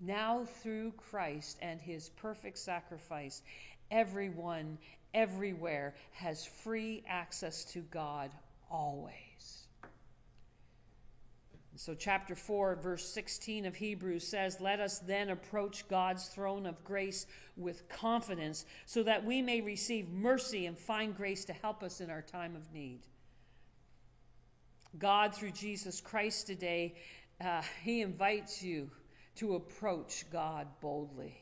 Now, 0.00 0.44
through 0.44 0.92
Christ 0.96 1.58
and 1.62 1.80
his 1.80 2.08
perfect 2.10 2.58
sacrifice, 2.58 3.42
everyone, 3.90 4.78
everywhere, 5.14 5.94
has 6.10 6.44
free 6.44 7.04
access 7.06 7.64
to 7.66 7.80
God 7.82 8.32
always. 8.68 9.61
So, 11.74 11.94
chapter 11.94 12.34
4, 12.34 12.76
verse 12.76 13.04
16 13.08 13.64
of 13.64 13.74
Hebrews 13.74 14.26
says, 14.26 14.60
Let 14.60 14.78
us 14.78 14.98
then 14.98 15.30
approach 15.30 15.88
God's 15.88 16.28
throne 16.28 16.66
of 16.66 16.84
grace 16.84 17.26
with 17.56 17.88
confidence, 17.88 18.66
so 18.84 19.02
that 19.04 19.24
we 19.24 19.40
may 19.40 19.62
receive 19.62 20.10
mercy 20.10 20.66
and 20.66 20.78
find 20.78 21.16
grace 21.16 21.46
to 21.46 21.54
help 21.54 21.82
us 21.82 22.00
in 22.00 22.10
our 22.10 22.20
time 22.20 22.56
of 22.56 22.72
need. 22.74 23.00
God, 24.98 25.34
through 25.34 25.52
Jesus 25.52 26.02
Christ 26.02 26.46
today, 26.46 26.94
uh, 27.40 27.62
He 27.82 28.02
invites 28.02 28.62
you 28.62 28.90
to 29.36 29.54
approach 29.54 30.26
God 30.30 30.68
boldly. 30.82 31.40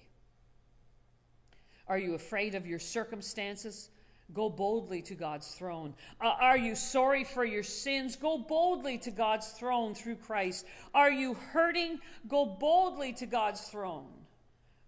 Are 1.89 1.99
you 1.99 2.15
afraid 2.15 2.55
of 2.55 2.69
your 2.69 2.79
circumstances? 2.79 3.91
Go 4.33 4.49
boldly 4.49 5.03
to 5.03 5.15
God's 5.15 5.49
throne. 5.49 5.95
Uh, 6.21 6.35
are 6.41 6.57
you 6.57 6.75
sorry 6.75 7.25
for 7.25 7.45
your 7.45 7.63
sins? 7.63 8.17
Go 8.17 8.39
boldly 8.39 8.99
to 8.99 9.11
God's 9.11 9.49
throne 9.49 9.95
through 9.95 10.17
Christ. 10.17 10.67
Are 10.95 11.11
you 11.11 11.35
hurting? 11.35 12.01
Go 12.29 12.47
boldly 12.47 13.13
to 13.15 13.27
God's 13.27 13.61
throne. 13.63 14.09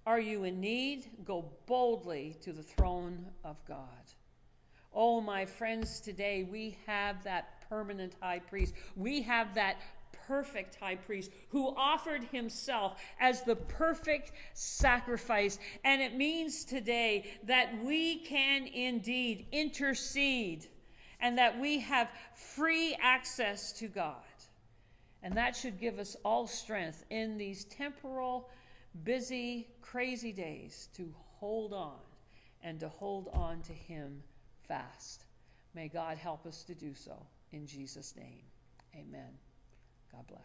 Are 0.07 0.21
you 0.21 0.45
in 0.45 0.61
need? 0.61 1.07
Go 1.25 1.51
boldly 1.67 2.37
to 2.43 2.53
the 2.53 2.63
throne 2.63 3.27
of 3.45 3.65
God. 3.67 3.87
Oh, 4.93 5.21
my 5.21 5.47
friends, 5.47 6.01
today 6.01 6.43
we 6.43 6.77
have 6.87 7.23
that 7.25 7.69
permanent 7.69 8.15
high 8.21 8.41
priest. 8.41 8.75
We 8.97 9.23
have 9.23 9.55
that 9.55 9.77
perfect 10.27 10.77
high 10.77 10.97
priest 10.97 11.31
who 11.49 11.75
offered 11.77 12.25
himself 12.25 13.01
as 13.21 13.43
the 13.43 13.57
perfect 13.57 14.33
sacrifice. 14.55 15.59
And 15.85 16.01
it 16.03 16.17
means 16.17 16.65
today 16.65 17.33
that 17.45 17.83
we 17.85 18.19
can 18.19 18.67
indeed 18.67 19.47
intercede 19.53 20.67
and 21.21 21.39
that 21.39 21.59
we 21.59 21.81
have 21.81 22.11
free 22.35 22.97
access 23.01 23.73
to 23.75 23.89
God. 23.89 24.17
And 25.23 25.37
that 25.37 25.55
should 25.55 25.79
give 25.79 25.99
us 25.99 26.17
all 26.25 26.49
strength 26.49 27.05
in 27.11 27.39
these 27.39 27.65
temporal, 27.65 28.51
busy, 29.05 29.69
crazy 29.81 30.33
days 30.33 30.89
to 30.97 31.15
hold 31.39 31.73
on 31.73 31.99
and 32.63 32.81
to 32.81 32.89
hold 32.89 33.29
on 33.33 33.63
to 33.63 33.73
Him 33.73 34.23
fast. 34.63 35.27
May 35.75 35.89
God 35.89 36.19
help 36.19 36.45
us 36.45 36.65
to 36.65 36.75
do 36.75 36.95
so. 36.95 37.15
In 37.53 37.67
Jesus' 37.67 38.15
name, 38.17 38.43
amen. 38.95 39.52
God 40.13 40.27
bless. 40.29 40.41